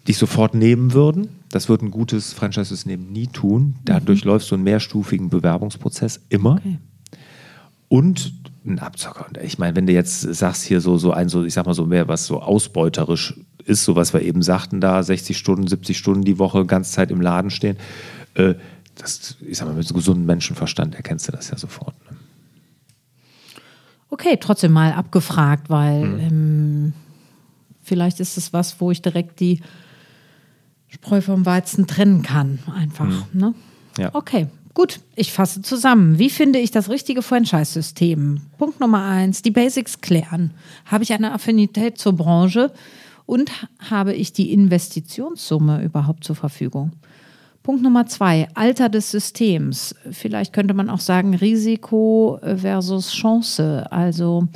dich 0.06 0.18
sofort 0.18 0.54
nehmen 0.54 0.92
würden. 0.92 1.28
Das 1.50 1.68
wird 1.68 1.82
ein 1.82 1.90
gutes 1.90 2.32
Franchise-System 2.32 3.10
nie 3.10 3.26
tun. 3.26 3.76
Da 3.84 4.00
durchläufst 4.00 4.50
du 4.50 4.54
einen 4.54 4.64
mehrstufigen 4.64 5.30
Bewerbungsprozess 5.30 6.20
immer. 6.28 6.56
Okay. 6.56 6.78
Und 7.88 8.34
ein 8.64 8.78
Abzocker. 8.78 9.26
Ich 9.42 9.58
meine, 9.58 9.74
wenn 9.74 9.86
du 9.86 9.92
jetzt 9.92 10.20
sagst, 10.20 10.64
hier 10.64 10.80
so, 10.80 10.98
so 10.98 11.12
ein, 11.12 11.28
so, 11.28 11.44
ich 11.44 11.54
sag 11.54 11.66
mal 11.66 11.74
so 11.74 11.86
mehr, 11.86 12.08
was 12.08 12.26
so 12.26 12.40
ausbeuterisch 12.40 13.34
ist, 13.64 13.84
so 13.84 13.96
was 13.96 14.12
wir 14.12 14.22
eben 14.22 14.42
sagten, 14.42 14.80
da 14.80 15.02
60 15.02 15.36
Stunden, 15.36 15.66
70 15.66 15.96
Stunden 15.96 16.24
die 16.24 16.38
Woche, 16.38 16.66
ganze 16.66 16.92
Zeit 16.92 17.10
im 17.10 17.20
Laden 17.20 17.50
stehen, 17.50 17.76
äh, 18.34 18.54
das, 18.96 19.36
ich 19.40 19.56
sag 19.56 19.66
mal, 19.66 19.74
mit 19.74 19.86
so 19.86 19.94
gesundem 19.94 20.26
Menschenverstand 20.26 20.94
erkennst 20.94 21.28
du 21.28 21.32
das 21.32 21.50
ja 21.50 21.56
sofort. 21.56 21.94
Ne? 22.10 22.16
Okay, 24.10 24.36
trotzdem 24.40 24.72
mal 24.72 24.92
abgefragt, 24.92 25.70
weil 25.70 26.02
ähm, 26.20 26.92
vielleicht 27.82 28.20
ist 28.20 28.36
es 28.36 28.52
was, 28.52 28.80
wo 28.80 28.90
ich 28.90 29.02
direkt 29.02 29.40
die 29.40 29.62
Spreu 30.88 31.20
vom 31.20 31.46
Weizen 31.46 31.86
trennen 31.86 32.22
kann. 32.22 32.58
Einfach. 32.74 33.32
Ne? 33.32 33.54
Ja. 33.96 34.10
Okay, 34.12 34.48
gut. 34.74 35.00
Ich 35.14 35.32
fasse 35.32 35.62
zusammen. 35.62 36.18
Wie 36.18 36.30
finde 36.30 36.58
ich 36.58 36.72
das 36.72 36.90
richtige 36.90 37.22
Franchise-System? 37.22 38.40
Punkt 38.58 38.80
Nummer 38.80 39.04
eins, 39.04 39.42
die 39.42 39.52
Basics 39.52 40.00
klären. 40.00 40.52
Habe 40.86 41.04
ich 41.04 41.12
eine 41.12 41.32
Affinität 41.32 41.98
zur 41.98 42.14
Branche 42.14 42.72
und 43.26 43.52
habe 43.78 44.12
ich 44.12 44.32
die 44.32 44.52
Investitionssumme 44.52 45.84
überhaupt 45.84 46.24
zur 46.24 46.34
Verfügung? 46.34 46.92
Punkt 47.62 47.82
Nummer 47.82 48.06
zwei, 48.06 48.48
Alter 48.54 48.88
des 48.88 49.10
Systems. 49.10 49.94
Vielleicht 50.10 50.54
könnte 50.54 50.72
man 50.72 50.88
auch 50.88 50.98
sagen 51.00 51.34
Risiko 51.34 52.38
versus 52.42 53.12
Chance. 53.12 53.86
Also 53.90 54.48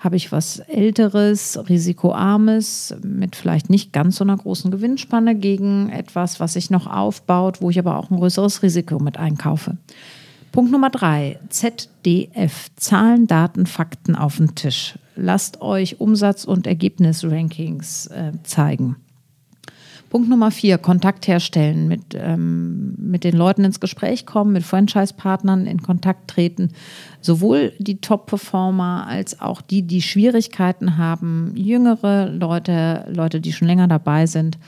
habe 0.00 0.16
ich 0.16 0.32
was 0.32 0.58
Älteres, 0.58 1.58
Risikoarmes 1.68 2.96
mit 3.02 3.36
vielleicht 3.36 3.70
nicht 3.70 3.92
ganz 3.92 4.16
so 4.16 4.24
einer 4.24 4.36
großen 4.36 4.72
Gewinnspanne 4.72 5.36
gegen 5.36 5.88
etwas, 5.90 6.40
was 6.40 6.54
sich 6.54 6.68
noch 6.68 6.88
aufbaut, 6.88 7.62
wo 7.62 7.70
ich 7.70 7.78
aber 7.78 7.96
auch 7.96 8.10
ein 8.10 8.18
größeres 8.18 8.64
Risiko 8.64 8.98
mit 8.98 9.18
einkaufe. 9.18 9.76
Punkt 10.50 10.72
Nummer 10.72 10.90
drei, 10.90 11.38
ZDF, 11.50 12.70
Zahlen, 12.74 13.28
Daten, 13.28 13.66
Fakten 13.66 14.16
auf 14.16 14.38
den 14.38 14.56
Tisch. 14.56 14.98
Lasst 15.14 15.60
euch 15.60 16.00
Umsatz- 16.00 16.44
und 16.44 16.66
Ergebnisrankings 16.66 18.08
äh, 18.08 18.32
zeigen. 18.42 18.96
Punkt 20.08 20.28
Nummer 20.28 20.50
vier, 20.50 20.78
Kontakt 20.78 21.28
herstellen, 21.28 21.86
mit, 21.86 22.14
ähm, 22.14 22.94
mit 22.96 23.24
den 23.24 23.36
Leuten 23.36 23.64
ins 23.64 23.80
Gespräch 23.80 24.24
kommen, 24.24 24.52
mit 24.52 24.62
Franchise-Partnern 24.62 25.66
in 25.66 25.82
Kontakt 25.82 26.28
treten. 26.28 26.70
Sowohl 27.20 27.72
die 27.78 28.00
Top-Performer 28.00 29.06
als 29.06 29.40
auch 29.40 29.60
die, 29.60 29.82
die 29.82 30.02
Schwierigkeiten 30.02 30.96
haben, 30.96 31.52
jüngere 31.54 32.30
Leute, 32.30 33.06
Leute, 33.12 33.40
die 33.40 33.52
schon 33.52 33.68
länger 33.68 33.88
dabei 33.88 34.26
sind. 34.26 34.58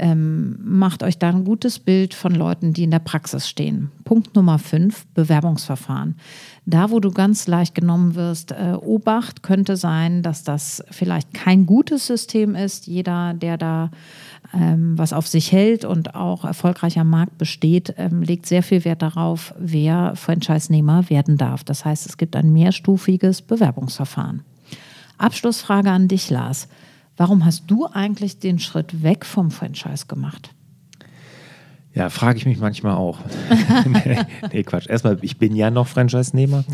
Ähm, 0.00 0.60
macht 0.62 1.02
euch 1.02 1.18
da 1.18 1.28
ein 1.28 1.44
gutes 1.44 1.80
Bild 1.80 2.14
von 2.14 2.32
Leuten, 2.32 2.72
die 2.72 2.84
in 2.84 2.92
der 2.92 3.00
Praxis 3.00 3.48
stehen. 3.48 3.90
Punkt 4.04 4.36
Nummer 4.36 4.60
fünf, 4.60 5.04
Bewerbungsverfahren. 5.14 6.14
Da, 6.66 6.92
wo 6.92 7.00
du 7.00 7.10
ganz 7.10 7.48
leicht 7.48 7.74
genommen 7.74 8.14
wirst, 8.14 8.52
äh, 8.52 8.76
Obacht 8.80 9.42
könnte 9.42 9.76
sein, 9.76 10.22
dass 10.22 10.44
das 10.44 10.84
vielleicht 10.92 11.34
kein 11.34 11.66
gutes 11.66 12.06
System 12.06 12.54
ist. 12.54 12.86
Jeder, 12.86 13.34
der 13.34 13.56
da 13.56 13.90
was 14.52 15.12
auf 15.12 15.26
sich 15.26 15.52
hält 15.52 15.84
und 15.84 16.14
auch 16.14 16.44
erfolgreich 16.44 16.98
am 16.98 17.10
Markt 17.10 17.36
besteht, 17.38 17.94
ähm, 17.98 18.22
legt 18.22 18.46
sehr 18.46 18.62
viel 18.62 18.84
Wert 18.84 19.02
darauf, 19.02 19.54
wer 19.58 20.16
Franchise-Nehmer 20.16 21.10
werden 21.10 21.36
darf. 21.36 21.64
Das 21.64 21.84
heißt, 21.84 22.06
es 22.06 22.16
gibt 22.16 22.34
ein 22.34 22.52
mehrstufiges 22.52 23.42
Bewerbungsverfahren. 23.42 24.42
Abschlussfrage 25.18 25.90
an 25.90 26.08
dich, 26.08 26.30
Lars. 26.30 26.68
Warum 27.16 27.44
hast 27.44 27.64
du 27.66 27.86
eigentlich 27.86 28.38
den 28.38 28.58
Schritt 28.58 29.02
weg 29.02 29.26
vom 29.26 29.50
Franchise 29.50 30.06
gemacht? 30.06 30.54
Ja, 31.98 32.10
frage 32.10 32.38
ich 32.38 32.46
mich 32.46 32.58
manchmal 32.60 32.94
auch. 32.94 33.18
nee, 33.86 34.18
nee, 34.52 34.62
Quatsch. 34.62 34.88
Erstmal, 34.88 35.18
ich 35.22 35.36
bin 35.36 35.56
ja 35.56 35.68
noch 35.70 35.88
Franchise-Nehmer. 35.88 36.64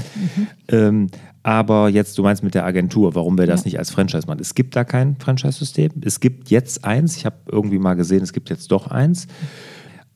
Ähm, 0.69 1.07
aber 1.43 1.89
jetzt, 1.89 2.19
du 2.19 2.23
meinst 2.23 2.43
mit 2.45 2.55
der 2.55 2.67
Agentur, 2.67 3.15
warum 3.15 3.39
wir 3.39 3.47
das 3.47 3.61
Ja. 3.63 3.65
nicht 3.69 3.79
als 3.79 3.91
Franchise 3.91 4.27
machen? 4.27 4.41
Es 4.41 4.55
gibt 4.55 4.77
da 4.77 4.85
kein 4.85 5.17
Franchise-System. 5.17 5.93
Es 6.05 6.21
gibt 6.21 6.51
jetzt 6.51 6.85
eins. 6.85 7.17
Ich 7.17 7.25
habe 7.25 7.37
irgendwie 7.51 7.79
mal 7.79 7.95
gesehen, 7.95 8.23
es 8.23 8.35
gibt 8.35 8.51
jetzt 8.51 8.71
doch 8.71 8.89
eins. 8.89 9.27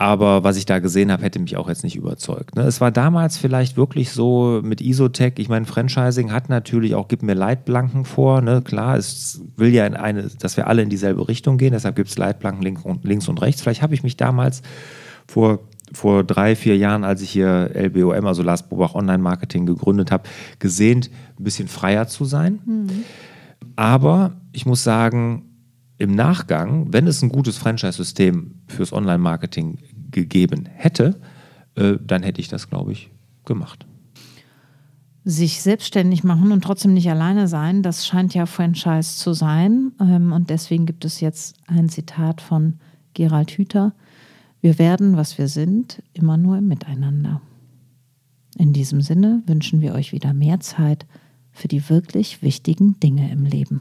Aber 0.01 0.45
was 0.45 0.57
ich 0.57 0.65
da 0.65 0.79
gesehen 0.79 1.11
habe, 1.11 1.25
hätte 1.25 1.41
mich 1.41 1.57
auch 1.57 1.69
jetzt 1.69 1.83
nicht 1.83 1.97
überzeugt. 1.97 2.55
Ne? 2.55 2.63
Es 2.63 2.81
war 2.81 2.93
damals 2.93 3.37
vielleicht 3.37 3.77
wirklich 3.77 4.13
so 4.13 4.61
mit 4.63 4.81
Isotech, 4.81 5.35
ich 5.39 5.49
meine, 5.49 5.67
Franchising 5.67 6.31
hat 6.31 6.49
natürlich 6.49 6.95
auch, 6.95 7.09
gibt 7.09 7.25
mir 7.25 7.35
Leitplanken 7.35 8.05
vor. 8.05 8.41
Ne? 8.41 8.63
Klar, 8.63 8.97
es 8.97 9.43
will 9.57 9.75
ja 9.75 9.85
in 9.85 9.97
eine, 9.97 10.29
dass 10.39 10.57
wir 10.57 10.69
alle 10.69 10.83
in 10.83 10.89
dieselbe 10.89 11.27
Richtung 11.27 11.59
gehen, 11.59 11.73
deshalb 11.73 11.97
gibt 11.97 12.11
es 12.11 12.17
Leitplanken 12.17 12.63
links 12.63 12.83
und, 12.85 13.05
links 13.05 13.29
und 13.29 13.43
rechts. 13.43 13.61
Vielleicht 13.61 13.83
habe 13.83 13.93
ich 13.93 14.05
mich 14.05 14.17
damals 14.17 14.63
vor, 15.27 15.59
vor 15.93 16.23
drei, 16.23 16.55
vier 16.55 16.77
Jahren, 16.77 17.03
als 17.03 17.21
ich 17.21 17.31
hier 17.31 17.73
LBOM, 17.75 18.25
also 18.25 18.45
Lars 18.45 18.69
Bobach 18.69 18.95
Online 18.95 19.19
Marketing 19.19 19.67
gegründet 19.67 20.13
habe, 20.13 20.29
gesehnt, 20.61 21.11
ein 21.41 21.43
bisschen 21.43 21.67
freier 21.67 22.07
zu 22.07 22.25
sein. 22.25 22.61
Mhm. 22.65 23.05
Aber 23.75 24.35
ich 24.53 24.65
muss 24.65 24.85
sagen, 24.85 25.48
im 25.99 26.15
Nachgang, 26.15 26.93
wenn 26.93 27.07
es 27.07 27.23
ein 27.23 27.29
gutes 27.29 27.59
Franchise-System 27.59 28.55
fürs 28.67 28.93
Online-Marketing 28.93 29.79
gegeben 30.11 30.69
hätte, 30.73 31.21
äh, 31.75 31.95
dann 32.01 32.23
hätte 32.23 32.41
ich 32.41 32.49
das, 32.49 32.71
glaube 32.71 32.93
ich, 32.93 33.11
gemacht. 33.45 33.85
Sich 35.25 35.61
selbstständig 35.61 36.25
machen 36.25 36.53
und 36.53 36.63
trotzdem 36.63 36.95
nicht 36.95 37.11
alleine 37.11 37.49
sein, 37.49 37.83
das 37.83 38.07
scheint 38.07 38.33
ja 38.33 38.47
Franchise 38.47 39.19
zu 39.19 39.35
sein. 39.35 39.93
Ähm, 40.01 40.33
und 40.33 40.51
deswegen 40.51 40.87
gibt 40.87 41.05
es 41.05 41.21
jetzt 41.21 41.57
ein 41.67 41.89
Zitat 41.89 42.41
von 42.41 42.79
Gerald 43.15 43.51
Hüther. 43.51 43.93
Wir 44.61 44.79
werden, 44.79 45.17
was 45.17 45.37
wir 45.37 45.49
sind, 45.49 46.03
immer 46.13 46.37
nur 46.37 46.59
im 46.59 46.69
Miteinander. 46.69 47.41
In 48.57 48.73
diesem 48.73 49.01
Sinne 49.01 49.43
wünschen 49.47 49.81
wir 49.81 49.95
euch 49.95 50.13
wieder 50.13 50.33
mehr 50.33 50.61
Zeit 50.61 51.07
für 51.51 51.69
die 51.69 51.89
wirklich 51.89 52.43
wichtigen 52.43 52.99
Dinge 53.01 53.31
im 53.31 53.45
Leben. 53.45 53.81